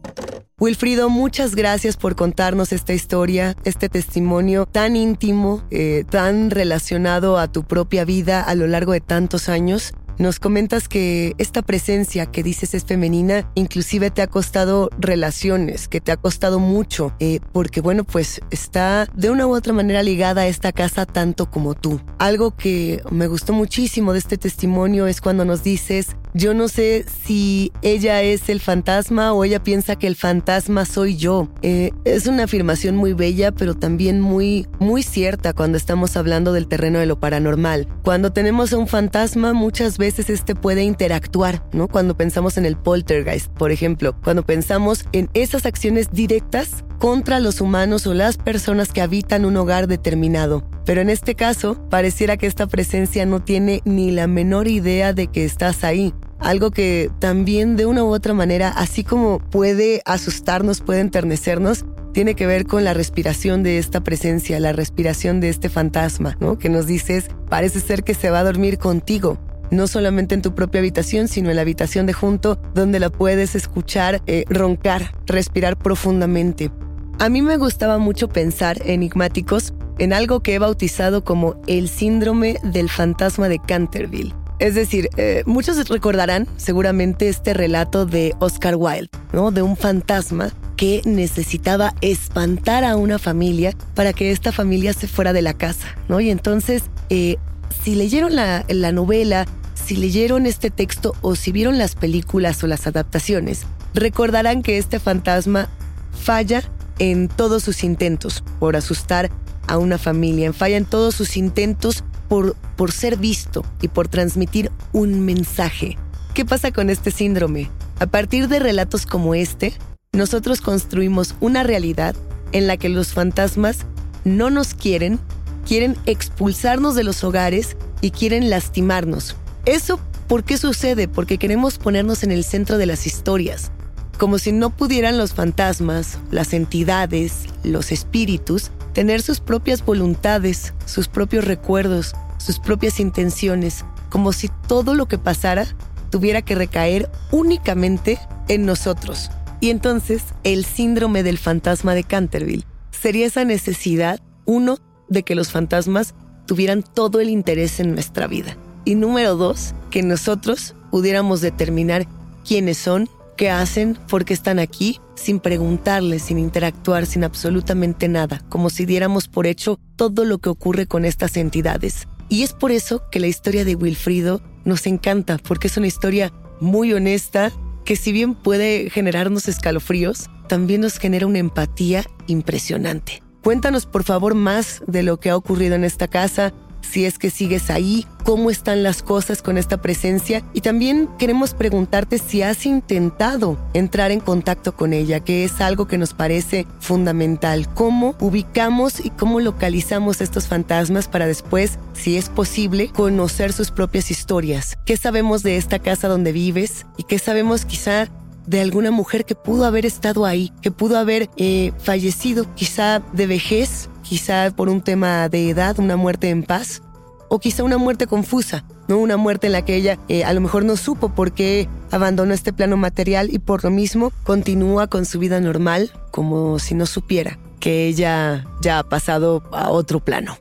Wilfrido, 0.60 1.10
muchas 1.10 1.56
gracias 1.56 1.98
por 1.98 2.16
contarnos 2.16 2.72
esta 2.72 2.94
historia, 2.94 3.56
este 3.66 3.90
testimonio 3.90 4.66
tan 4.66 4.96
íntimo, 4.96 5.62
eh, 5.72 6.06
tan 6.10 6.50
relacionado 6.52 7.38
a 7.38 7.52
tu 7.52 7.64
propia 7.64 8.06
vida 8.06 8.42
a 8.42 8.56
lo 8.56 8.66
largo 8.66 8.94
de 8.94 9.02
tantos 9.02 9.50
años. 9.50 9.94
Nos 10.20 10.40
comentas 10.40 10.88
que 10.88 11.36
esta 11.38 11.62
presencia 11.62 12.26
que 12.26 12.42
dices 12.42 12.74
es 12.74 12.86
femenina, 12.86 13.52
inclusive 13.54 14.10
te 14.10 14.24
ha 14.24 14.28
costado 14.28 14.90
relaciones, 14.98 15.88
que 15.88 16.02
te 16.02 16.12
ha 16.12 16.18
costado 16.18 16.58
mucho, 16.58 17.14
eh, 17.20 17.40
porque 17.52 17.82
bueno, 17.82 18.04
pues 18.04 18.42
está 18.50 19.08
de 19.14 19.30
una 19.30 19.46
u 19.46 19.56
otra 19.56 19.74
manera 19.74 20.02
ligada 20.02 20.42
a 20.42 20.48
esta 20.48 20.72
casa 20.72 21.06
tanto 21.06 21.52
como 21.52 21.76
tú. 21.76 22.02
Algo 22.18 22.56
que 22.56 23.04
me 23.12 23.28
gustó 23.28 23.54
muchísimo 23.54 24.12
de 24.12 24.18
este 24.18 24.40
testimonio 24.40 25.06
es 25.06 25.22
cuando 25.22 25.46
nos 25.46 25.64
dices, 25.64 26.16
yo 26.34 26.56
no 26.56 26.68
sé 26.68 27.06
si 27.24 27.72
ella 27.84 28.24
es 28.24 28.50
el 28.50 28.60
fantasma 28.60 29.34
o 29.34 29.44
ella 29.44 29.62
piensa 29.62 29.98
que 29.98 30.08
el 30.08 30.16
fantasma 30.16 30.86
soy 30.86 31.16
yo. 31.16 31.48
Eh, 31.62 31.92
es 32.06 32.26
una 32.26 32.46
afirmación 32.46 32.96
muy 32.96 33.14
bella, 33.14 33.52
pero 33.52 33.76
también 33.76 34.20
muy, 34.20 34.68
muy 34.80 35.04
cierta 35.04 35.54
cuando 35.54 35.78
estamos 35.78 36.18
hablando 36.18 36.54
del 36.54 36.68
terreno 36.68 36.98
de 36.98 37.06
lo 37.06 37.20
paranormal. 37.20 37.88
Cuando 38.04 38.34
tenemos 38.34 38.74
a 38.74 38.78
un 38.78 38.88
fantasma, 38.88 39.54
muchas 39.54 39.98
veces 39.98 40.07
este 40.08 40.56
puede 40.56 40.84
interactuar, 40.84 41.64
¿no? 41.74 41.88
Cuando 41.88 42.16
pensamos 42.16 42.58
en 42.58 42.66
el 42.66 42.78
poltergeist, 42.78 43.52
por 43.54 43.72
ejemplo, 43.72 44.16
cuando 44.24 44.44
pensamos 44.44 45.06
en 45.12 45.30
esas 45.34 45.66
acciones 45.66 46.12
directas 46.12 46.84
contra 47.00 47.40
los 47.40 47.62
humanos 47.62 48.08
o 48.08 48.14
las 48.14 48.38
personas 48.38 48.92
que 48.92 49.02
habitan 49.02 49.46
un 49.46 49.58
hogar 49.58 49.88
determinado. 49.88 50.68
Pero 50.86 51.02
en 51.02 51.10
este 51.10 51.36
caso, 51.36 51.76
pareciera 51.90 52.38
que 52.38 52.48
esta 52.48 52.68
presencia 52.68 53.26
no 53.26 53.44
tiene 53.44 53.82
ni 53.86 54.12
la 54.12 54.28
menor 54.28 54.68
idea 54.68 55.14
de 55.14 55.28
que 55.28 55.46
estás 55.46 55.84
ahí. 55.84 56.14
Algo 56.40 56.72
que 56.72 57.10
también 57.20 57.76
de 57.76 57.86
una 57.86 58.04
u 58.04 58.14
otra 58.14 58.34
manera, 58.34 58.70
así 58.70 59.04
como 59.04 59.40
puede 59.40 60.02
asustarnos, 60.06 60.82
puede 60.82 61.02
enternecernos, 61.02 61.86
tiene 62.14 62.36
que 62.36 62.48
ver 62.48 62.66
con 62.66 62.84
la 62.84 62.94
respiración 62.94 63.64
de 63.64 63.78
esta 63.78 64.02
presencia, 64.02 64.60
la 64.60 64.74
respiración 64.74 65.40
de 65.40 65.50
este 65.50 65.70
fantasma, 65.70 66.36
¿no? 66.40 66.58
Que 66.58 66.70
nos 66.70 66.88
dices, 66.88 67.28
parece 67.50 67.80
ser 67.80 68.04
que 68.04 68.16
se 68.16 68.30
va 68.30 68.40
a 68.40 68.44
dormir 68.44 68.78
contigo. 68.80 69.38
No 69.72 69.88
solamente 69.88 70.36
en 70.36 70.42
tu 70.42 70.56
propia 70.56 70.80
habitación, 70.80 71.28
sino 71.28 71.50
en 71.50 71.56
la 71.56 71.62
habitación 71.64 72.06
de 72.06 72.14
junto, 72.14 72.60
donde 72.74 73.00
la 73.00 73.10
puedes 73.10 73.56
escuchar 73.56 74.22
eh, 74.28 74.46
roncar, 74.50 75.12
respirar 75.26 75.78
profundamente. 75.78 76.72
A 77.20 77.30
mí 77.30 77.42
me 77.42 77.58
gustaba 77.58 77.98
mucho 77.98 78.30
pensar, 78.30 78.78
enigmáticos, 78.86 79.74
en 80.00 80.14
algo 80.14 80.42
que 80.42 80.54
he 80.54 80.60
bautizado 80.60 81.24
como 81.24 81.60
el 81.68 81.90
síndrome 81.90 82.58
del 82.64 82.90
fantasma 82.90 83.50
de 83.50 83.60
Canterville. 83.60 84.34
Es 84.60 84.74
decir, 84.74 85.10
eh, 85.18 85.44
muchos 85.46 85.88
recordarán 85.88 86.48
seguramente 86.58 87.28
este 87.30 87.54
relato 87.54 88.06
de 88.06 88.34
Oscar 88.40 88.76
Wilde, 88.76 89.10
¿no? 89.32 89.52
De 89.52 89.62
un 89.62 89.78
fantasma 89.78 90.52
que 90.76 91.02
necesitaba 91.06 91.94
espantar 92.02 92.84
a 92.84 92.96
una 92.96 93.20
familia 93.20 93.74
para 93.94 94.14
que 94.14 94.32
esta 94.32 94.52
familia 94.52 94.94
se 94.94 95.08
fuera 95.08 95.34
de 95.34 95.42
la 95.44 95.54
casa, 95.54 95.88
¿no? 96.08 96.20
Y 96.20 96.32
entonces, 96.32 96.84
eh, 97.10 97.38
si 97.84 97.96
leyeron 97.96 98.36
la, 98.36 98.66
la 98.68 98.92
novela, 98.92 99.46
si 99.74 99.96
leyeron 99.96 100.46
este 100.46 100.70
texto 100.70 101.16
o 101.22 101.36
si 101.36 101.52
vieron 101.52 101.78
las 101.78 101.96
películas 101.96 102.64
o 102.64 102.68
las 102.68 102.88
adaptaciones, 102.88 103.66
recordarán 103.94 104.62
que 104.62 104.78
este 104.78 105.00
fantasma 105.00 105.70
falla 106.12 106.64
en 107.00 107.28
todos 107.28 107.64
sus 107.64 107.84
intentos 107.84 108.44
por 108.60 108.76
asustar 108.76 109.30
a 109.68 109.78
una 109.78 109.98
familia, 109.98 110.54
falla 110.54 110.78
en 110.78 110.86
todos 110.86 111.16
sus 111.16 111.38
intentos 111.38 112.04
por, 112.28 112.56
por 112.76 112.92
ser 112.92 113.18
visto 113.18 113.66
y 113.82 113.88
por 113.88 114.08
transmitir 114.08 114.72
un 114.94 115.22
mensaje. 115.22 115.98
¿Qué 116.34 116.46
pasa 116.46 116.72
con 116.72 116.90
este 116.90 117.12
síndrome? 117.12 117.70
A 118.00 118.06
partir 118.08 118.48
de 118.48 118.60
relatos 118.60 119.06
como 119.06 119.36
este, 119.36 119.74
nosotros 120.12 120.62
construimos 120.62 121.36
una 121.40 121.64
realidad 121.64 122.16
en 122.52 122.68
la 122.68 122.78
que 122.78 122.90
los 122.90 123.14
fantasmas 123.14 123.86
no 124.24 124.50
nos 124.50 124.74
quieren, 124.74 125.20
quieren 125.68 125.98
expulsarnos 126.06 126.96
de 126.96 127.04
los 127.04 127.24
hogares 127.24 127.76
y 128.02 128.12
quieren 128.12 128.50
lastimarnos. 128.50 129.36
¿Eso 129.66 130.00
por 130.28 130.44
qué 130.44 130.58
sucede? 130.58 131.08
Porque 131.08 131.38
queremos 131.38 131.78
ponernos 131.78 132.24
en 132.24 132.32
el 132.32 132.44
centro 132.44 132.78
de 132.78 132.86
las 132.86 133.06
historias, 133.06 133.72
como 134.18 134.40
si 134.40 134.54
no 134.54 134.70
pudieran 134.70 135.18
los 135.18 135.34
fantasmas, 135.34 136.20
las 136.32 136.54
entidades, 136.54 137.48
los 137.64 137.92
espíritus, 137.92 138.72
tener 138.94 139.22
sus 139.22 139.42
propias 139.42 139.86
voluntades, 139.86 140.74
sus 140.86 141.10
propios 141.10 141.46
recuerdos, 141.46 142.16
sus 142.38 142.60
propias 142.60 143.00
intenciones, 143.00 143.84
como 144.10 144.32
si 144.32 144.50
todo 144.68 144.96
lo 144.96 145.08
que 145.08 145.18
pasara 145.18 145.68
tuviera 146.10 146.42
que 146.42 146.56
recaer 146.56 147.10
únicamente 147.32 148.20
en 148.48 148.66
nosotros. 148.66 149.30
Y 149.60 149.70
entonces 149.70 150.24
el 150.44 150.64
síndrome 150.64 151.24
del 151.24 151.38
fantasma 151.38 151.94
de 151.94 152.04
Canterville 152.04 152.66
sería 152.92 153.26
esa 153.26 153.44
necesidad, 153.44 154.22
uno, 154.46 154.78
de 155.10 155.24
que 155.24 155.36
los 155.36 155.52
fantasmas 155.52 156.14
tuvieran 156.46 156.84
todo 156.84 157.20
el 157.20 157.30
interés 157.30 157.80
en 157.80 157.94
nuestra 157.94 158.28
vida. 158.28 158.58
Y 158.86 158.96
número 158.96 159.36
dos, 159.36 159.74
que 159.90 160.02
nosotros 160.02 160.76
pudiéramos 160.92 161.42
determinar 161.42 162.08
quiénes 162.46 162.78
son, 162.78 163.10
qué 163.36 163.50
hacen, 163.50 163.98
por 164.10 164.26
qué 164.26 164.34
están 164.34 164.60
aquí, 164.60 165.00
sin 165.16 165.40
preguntarles, 165.40 166.24
sin 166.24 166.40
interactuar, 166.40 167.06
sin 167.06 167.24
absolutamente 167.24 168.08
nada, 168.08 168.42
como 168.50 168.70
si 168.70 168.86
diéramos 168.86 169.28
por 169.28 169.46
hecho 169.46 169.80
todo 169.96 170.26
lo 170.26 170.40
que 170.40 170.50
ocurre 170.50 170.88
con 170.88 171.06
estas 171.06 171.38
entidades. 171.38 172.08
Y 172.30 172.44
es 172.44 172.54
por 172.54 172.72
eso 172.72 173.04
que 173.12 173.20
la 173.20 173.28
historia 173.28 173.66
de 173.66 173.76
Wilfrido 173.76 174.42
nos 174.66 174.86
encanta, 174.88 175.38
porque 175.38 175.68
es 175.68 175.78
una 175.78 175.88
historia 175.88 176.34
muy 176.60 176.94
honesta, 176.94 177.52
que 177.86 177.96
si 177.96 178.12
bien 178.12 178.36
puede 178.36 178.90
generarnos 178.90 179.48
escalofríos, 179.48 180.30
también 180.48 180.82
nos 180.82 180.98
genera 180.98 181.28
una 181.28 181.40
empatía 181.40 182.06
impresionante. 182.28 183.22
Cuéntanos 183.48 183.86
por 183.86 184.04
favor 184.04 184.36
más 184.36 184.84
de 184.88 185.04
lo 185.04 185.22
que 185.22 185.30
ha 185.30 185.38
ocurrido 185.38 185.76
en 185.76 185.86
esta 185.86 186.10
casa, 186.10 186.52
si 186.82 187.06
es 187.06 187.18
que 187.18 187.30
sigues 187.30 187.70
ahí, 187.70 188.06
cómo 188.26 188.50
están 188.50 188.84
las 188.84 189.02
cosas 189.02 189.42
con 189.42 189.58
esta 189.58 189.82
presencia 189.82 190.44
y 190.54 190.60
también 190.60 191.08
queremos 191.18 191.54
preguntarte 191.54 192.18
si 192.18 192.42
has 192.42 192.66
intentado 192.66 193.58
entrar 193.74 194.12
en 194.12 194.20
contacto 194.20 194.76
con 194.76 194.92
ella, 194.92 195.22
que 195.22 195.46
es 195.46 195.62
algo 195.62 195.88
que 195.88 195.98
nos 195.98 196.14
parece 196.14 196.68
fundamental. 196.82 197.74
¿Cómo 197.74 198.16
ubicamos 198.20 199.00
y 199.00 199.12
cómo 199.12 199.40
localizamos 199.40 200.20
estos 200.20 200.48
fantasmas 200.48 201.08
para 201.08 201.26
después, 201.26 201.80
si 201.94 202.18
es 202.18 202.28
posible, 202.28 202.90
conocer 202.90 203.54
sus 203.54 203.72
propias 203.72 204.12
historias? 204.12 204.78
¿Qué 204.84 204.98
sabemos 204.98 205.42
de 205.42 205.56
esta 205.56 205.80
casa 205.80 206.10
donde 206.10 206.34
vives 206.34 206.86
y 206.98 207.04
qué 207.04 207.18
sabemos 207.18 207.64
quizá 207.64 208.10
de 208.48 208.62
alguna 208.62 208.92
mujer 208.92 209.26
que 209.26 209.36
pudo 209.36 209.66
haber 209.66 209.86
estado 209.86 210.26
ahí, 210.26 210.52
que 210.62 210.72
pudo 210.72 210.98
haber 210.98 211.30
eh, 211.38 211.72
fallecido 211.78 212.46
quizá 212.56 213.02
de 213.14 213.28
vejez 213.28 213.90
quizá 214.08 214.52
por 214.56 214.70
un 214.70 214.82
tema 214.82 215.30
de 215.30 215.50
edad, 215.50 215.80
una 215.80 215.98
muerte 215.98 216.30
en 216.30 216.44
paz, 216.44 216.82
o 217.30 217.40
quizá 217.40 217.64
una 217.64 217.78
muerte 217.78 218.08
confusa, 218.08 218.64
¿no? 218.88 218.98
Una 219.00 219.18
muerte 219.18 219.48
en 219.48 219.54
la 219.54 219.66
que 219.66 219.76
ella 219.76 220.00
eh, 220.08 220.24
a 220.24 220.34
lo 220.34 220.40
mejor 220.40 220.64
no 220.64 220.78
supo 220.78 221.10
por 221.10 221.34
qué 221.34 221.68
abandonó 221.92 222.34
este 222.34 222.54
plano 222.54 222.78
material 222.78 223.30
y 223.32 223.40
por 223.40 223.64
lo 223.66 223.70
mismo 223.70 224.14
continúa 224.24 224.88
con 224.88 225.06
su 225.06 225.20
vida 225.20 225.42
normal 225.42 225.92
como 226.12 226.58
si 226.60 226.74
no 226.74 226.86
supiera 226.86 227.38
que 227.60 227.88
ella 227.88 228.46
ya 228.62 228.80
ha 228.80 228.84
pasado 228.84 229.44
a 229.52 229.70
otro 229.70 230.00
plano. 230.00 230.38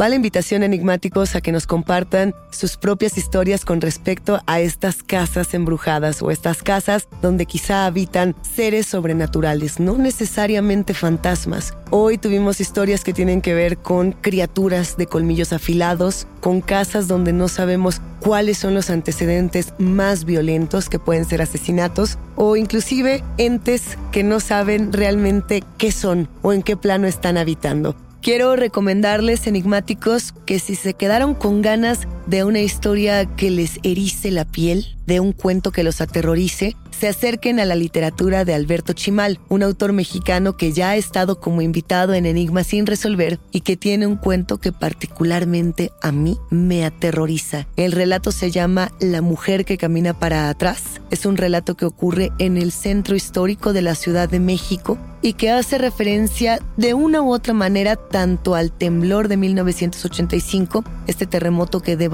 Va 0.00 0.08
la 0.08 0.16
invitación 0.16 0.64
enigmáticos 0.64 1.36
a 1.36 1.40
que 1.40 1.52
nos 1.52 1.68
compartan 1.68 2.34
sus 2.50 2.76
propias 2.76 3.16
historias 3.16 3.64
con 3.64 3.80
respecto 3.80 4.40
a 4.44 4.58
estas 4.58 5.04
casas 5.04 5.54
embrujadas 5.54 6.20
o 6.20 6.32
estas 6.32 6.64
casas 6.64 7.06
donde 7.22 7.46
quizá 7.46 7.86
habitan 7.86 8.34
seres 8.42 8.86
sobrenaturales, 8.86 9.78
no 9.78 9.96
necesariamente 9.96 10.94
fantasmas. 10.94 11.74
Hoy 11.90 12.18
tuvimos 12.18 12.60
historias 12.60 13.04
que 13.04 13.12
tienen 13.12 13.40
que 13.40 13.54
ver 13.54 13.78
con 13.78 14.12
criaturas 14.12 14.96
de 14.96 15.06
colmillos 15.06 15.52
afilados, 15.52 16.26
con 16.40 16.60
casas 16.60 17.06
donde 17.06 17.32
no 17.32 17.46
sabemos 17.46 18.00
cuáles 18.18 18.58
son 18.58 18.74
los 18.74 18.90
antecedentes 18.90 19.74
más 19.78 20.24
violentos 20.24 20.88
que 20.88 20.98
pueden 20.98 21.24
ser 21.24 21.40
asesinatos 21.40 22.18
o 22.34 22.56
inclusive 22.56 23.22
entes 23.38 23.96
que 24.10 24.24
no 24.24 24.40
saben 24.40 24.92
realmente 24.92 25.62
qué 25.78 25.92
son 25.92 26.28
o 26.42 26.52
en 26.52 26.64
qué 26.64 26.76
plano 26.76 27.06
están 27.06 27.36
habitando. 27.36 27.94
Quiero 28.24 28.56
recomendarles, 28.56 29.46
enigmáticos, 29.46 30.32
que 30.46 30.58
si 30.58 30.76
se 30.76 30.94
quedaron 30.94 31.34
con 31.34 31.60
ganas 31.60 32.08
de 32.26 32.44
una 32.44 32.60
historia 32.60 33.26
que 33.26 33.50
les 33.50 33.78
erice 33.82 34.30
la 34.30 34.44
piel, 34.44 34.96
de 35.06 35.20
un 35.20 35.32
cuento 35.32 35.72
que 35.72 35.82
los 35.82 36.00
aterrorice, 36.00 36.76
se 36.98 37.08
acerquen 37.08 37.60
a 37.60 37.64
la 37.64 37.74
literatura 37.74 38.44
de 38.44 38.54
Alberto 38.54 38.92
Chimal, 38.92 39.40
un 39.48 39.62
autor 39.62 39.92
mexicano 39.92 40.56
que 40.56 40.72
ya 40.72 40.90
ha 40.90 40.96
estado 40.96 41.40
como 41.40 41.60
invitado 41.60 42.14
en 42.14 42.24
Enigma 42.24 42.64
sin 42.64 42.86
resolver 42.86 43.40
y 43.50 43.60
que 43.60 43.76
tiene 43.76 44.06
un 44.06 44.16
cuento 44.16 44.58
que 44.58 44.72
particularmente 44.72 45.90
a 46.00 46.12
mí 46.12 46.38
me 46.50 46.84
aterroriza. 46.84 47.66
El 47.76 47.92
relato 47.92 48.32
se 48.32 48.50
llama 48.50 48.92
La 49.00 49.20
mujer 49.20 49.64
que 49.64 49.76
camina 49.76 50.18
para 50.18 50.48
atrás. 50.48 51.00
Es 51.10 51.26
un 51.26 51.36
relato 51.36 51.76
que 51.76 51.84
ocurre 51.84 52.30
en 52.38 52.56
el 52.56 52.72
centro 52.72 53.16
histórico 53.16 53.72
de 53.72 53.82
la 53.82 53.94
Ciudad 53.96 54.28
de 54.28 54.40
México 54.40 54.96
y 55.20 55.34
que 55.34 55.50
hace 55.50 55.78
referencia 55.78 56.60
de 56.76 56.94
una 56.94 57.22
u 57.22 57.32
otra 57.32 57.54
manera 57.54 57.96
tanto 57.96 58.54
al 58.54 58.70
temblor 58.70 59.28
de 59.28 59.36
1985, 59.36 60.84
este 61.06 61.26
terremoto 61.26 61.80
que 61.80 61.96
devastó 61.96 62.13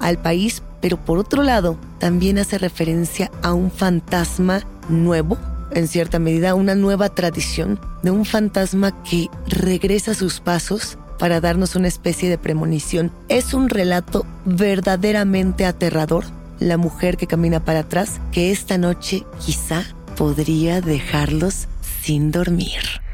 al 0.00 0.18
país, 0.18 0.62
pero 0.80 0.96
por 0.96 1.18
otro 1.18 1.42
lado 1.42 1.78
también 1.98 2.38
hace 2.38 2.58
referencia 2.58 3.30
a 3.42 3.52
un 3.52 3.70
fantasma 3.70 4.62
nuevo, 4.88 5.36
en 5.72 5.88
cierta 5.88 6.18
medida 6.18 6.54
una 6.54 6.74
nueva 6.74 7.08
tradición 7.08 7.80
de 8.02 8.10
un 8.10 8.24
fantasma 8.24 9.02
que 9.02 9.28
regresa 9.48 10.12
a 10.12 10.14
sus 10.14 10.40
pasos 10.40 10.98
para 11.18 11.40
darnos 11.40 11.76
una 11.76 11.88
especie 11.88 12.28
de 12.28 12.38
premonición. 12.38 13.10
Es 13.28 13.54
un 13.54 13.68
relato 13.68 14.26
verdaderamente 14.44 15.64
aterrador. 15.64 16.24
La 16.58 16.76
mujer 16.76 17.16
que 17.16 17.26
camina 17.26 17.64
para 17.64 17.80
atrás, 17.80 18.20
que 18.32 18.50
esta 18.50 18.78
noche 18.78 19.24
quizá 19.44 19.84
podría 20.16 20.80
dejarlos 20.80 21.68
sin 22.02 22.30
dormir. 22.30 23.05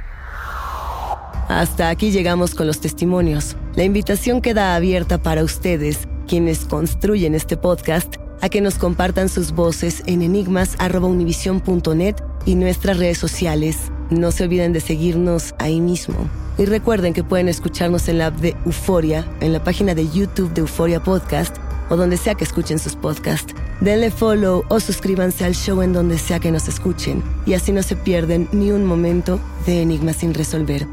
Hasta 1.60 1.90
aquí 1.90 2.10
llegamos 2.10 2.54
con 2.54 2.66
los 2.66 2.80
testimonios. 2.80 3.56
La 3.76 3.84
invitación 3.84 4.40
queda 4.40 4.74
abierta 4.74 5.22
para 5.22 5.44
ustedes, 5.44 6.08
quienes 6.26 6.60
construyen 6.60 7.34
este 7.34 7.58
podcast, 7.58 8.16
a 8.40 8.48
que 8.48 8.62
nos 8.62 8.76
compartan 8.76 9.28
sus 9.28 9.52
voces 9.52 10.02
en 10.06 10.22
enigmas.univision.net 10.22 12.16
y 12.46 12.54
nuestras 12.54 12.96
redes 12.96 13.18
sociales. 13.18 13.92
No 14.08 14.32
se 14.32 14.44
olviden 14.44 14.72
de 14.72 14.80
seguirnos 14.80 15.54
ahí 15.58 15.82
mismo. 15.82 16.14
Y 16.56 16.64
recuerden 16.64 17.12
que 17.12 17.22
pueden 17.22 17.48
escucharnos 17.48 18.08
en 18.08 18.16
la 18.16 18.28
app 18.28 18.36
de 18.36 18.56
Euforia, 18.64 19.26
en 19.40 19.52
la 19.52 19.62
página 19.62 19.94
de 19.94 20.08
YouTube 20.08 20.54
de 20.54 20.62
Euforia 20.62 21.02
Podcast 21.02 21.58
o 21.90 21.96
donde 21.96 22.16
sea 22.16 22.34
que 22.34 22.44
escuchen 22.44 22.78
sus 22.78 22.96
podcasts. 22.96 23.54
Denle 23.82 24.10
follow 24.10 24.64
o 24.70 24.80
suscríbanse 24.80 25.44
al 25.44 25.54
show 25.54 25.82
en 25.82 25.92
donde 25.92 26.16
sea 26.16 26.40
que 26.40 26.50
nos 26.50 26.66
escuchen 26.66 27.22
y 27.44 27.52
así 27.52 27.72
no 27.72 27.82
se 27.82 27.96
pierden 27.96 28.48
ni 28.52 28.70
un 28.70 28.86
momento 28.86 29.38
de 29.66 29.82
Enigmas 29.82 30.16
sin 30.16 30.32
resolver. 30.32 30.86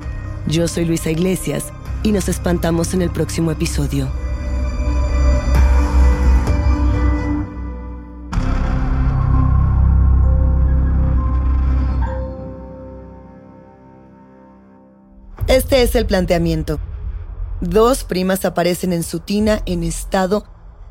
Yo 0.48 0.68
soy 0.68 0.86
Luisa 0.86 1.12
Iglesias 1.12 1.66
y 2.04 2.12
nos 2.12 2.30
espantamos 2.30 2.94
en 2.94 3.02
el 3.02 3.10
próximo 3.12 3.52
episodio. 3.52 4.10
Este 15.48 15.82
es 15.82 15.96
el 15.96 16.06
planteamiento. 16.06 16.80
Dos 17.62 18.04
primas 18.04 18.46
aparecen 18.46 18.94
en 18.94 19.04
su 19.04 19.20
tina 19.20 19.62
en 19.66 19.84
estado 19.84 20.46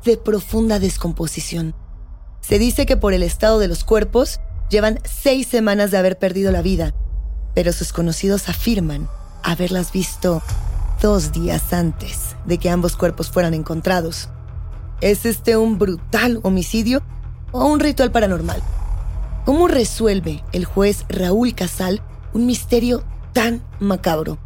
de 0.05 0.17
profunda 0.17 0.79
descomposición. 0.79 1.73
Se 2.41 2.59
dice 2.59 2.85
que 2.85 2.97
por 2.97 3.13
el 3.13 3.23
estado 3.23 3.59
de 3.59 3.67
los 3.67 3.83
cuerpos 3.83 4.39
llevan 4.69 4.99
seis 5.03 5.47
semanas 5.47 5.91
de 5.91 5.97
haber 5.97 6.19
perdido 6.19 6.51
la 6.51 6.61
vida, 6.61 6.93
pero 7.55 7.73
sus 7.73 7.91
conocidos 7.91 8.47
afirman 8.47 9.09
haberlas 9.43 9.91
visto 9.91 10.41
dos 11.01 11.31
días 11.31 11.73
antes 11.73 12.35
de 12.45 12.57
que 12.57 12.69
ambos 12.69 12.95
cuerpos 12.95 13.29
fueran 13.29 13.53
encontrados. 13.53 14.29
¿Es 15.01 15.25
este 15.25 15.55
un 15.55 15.77
brutal 15.77 16.39
homicidio 16.43 17.01
o 17.51 17.65
un 17.65 17.79
ritual 17.79 18.11
paranormal? 18.11 18.61
¿Cómo 19.45 19.67
resuelve 19.67 20.43
el 20.51 20.65
juez 20.65 21.05
Raúl 21.09 21.55
Casal 21.55 22.01
un 22.33 22.45
misterio 22.45 23.03
tan 23.33 23.63
macabro? 23.79 24.37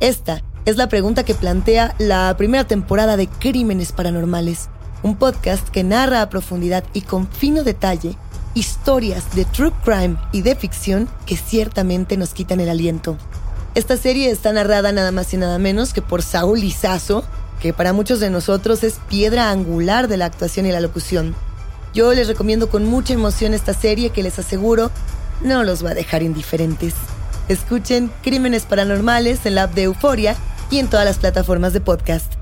Esta 0.00 0.42
es 0.64 0.76
la 0.76 0.88
pregunta 0.88 1.24
que 1.24 1.34
plantea 1.34 1.94
la 1.98 2.34
primera 2.36 2.64
temporada 2.64 3.16
de 3.16 3.26
Crímenes 3.26 3.92
Paranormales, 3.92 4.68
un 5.02 5.16
podcast 5.16 5.68
que 5.68 5.82
narra 5.82 6.22
a 6.22 6.30
profundidad 6.30 6.84
y 6.92 7.02
con 7.02 7.26
fino 7.26 7.64
detalle 7.64 8.16
historias 8.54 9.34
de 9.34 9.44
true 9.44 9.72
crime 9.84 10.16
y 10.30 10.42
de 10.42 10.54
ficción 10.54 11.08
que 11.26 11.36
ciertamente 11.36 12.16
nos 12.16 12.34
quitan 12.34 12.60
el 12.60 12.68
aliento. 12.68 13.16
Esta 13.74 13.96
serie 13.96 14.30
está 14.30 14.52
narrada 14.52 14.92
nada 14.92 15.12
más 15.12 15.32
y 15.32 15.38
nada 15.38 15.58
menos 15.58 15.94
que 15.94 16.02
por 16.02 16.20
Saúl 16.22 16.60
Lizazo, 16.60 17.24
que 17.60 17.72
para 17.72 17.94
muchos 17.94 18.20
de 18.20 18.28
nosotros 18.28 18.84
es 18.84 19.00
piedra 19.08 19.50
angular 19.50 20.08
de 20.08 20.18
la 20.18 20.26
actuación 20.26 20.66
y 20.66 20.72
la 20.72 20.80
locución. 20.80 21.34
Yo 21.94 22.12
les 22.12 22.28
recomiendo 22.28 22.68
con 22.68 22.84
mucha 22.84 23.14
emoción 23.14 23.54
esta 23.54 23.72
serie 23.72 24.10
que 24.10 24.22
les 24.22 24.38
aseguro 24.38 24.90
no 25.42 25.64
los 25.64 25.84
va 25.84 25.90
a 25.90 25.94
dejar 25.94 26.22
indiferentes. 26.22 26.94
Escuchen 27.48 28.10
Crímenes 28.22 28.64
Paranormales 28.64 29.46
en 29.46 29.54
la 29.54 29.64
app 29.64 29.74
de 29.74 29.84
Euforia 29.84 30.36
y 30.70 30.78
en 30.78 30.88
todas 30.88 31.06
las 31.06 31.18
plataformas 31.18 31.72
de 31.72 31.80
podcast. 31.80 32.41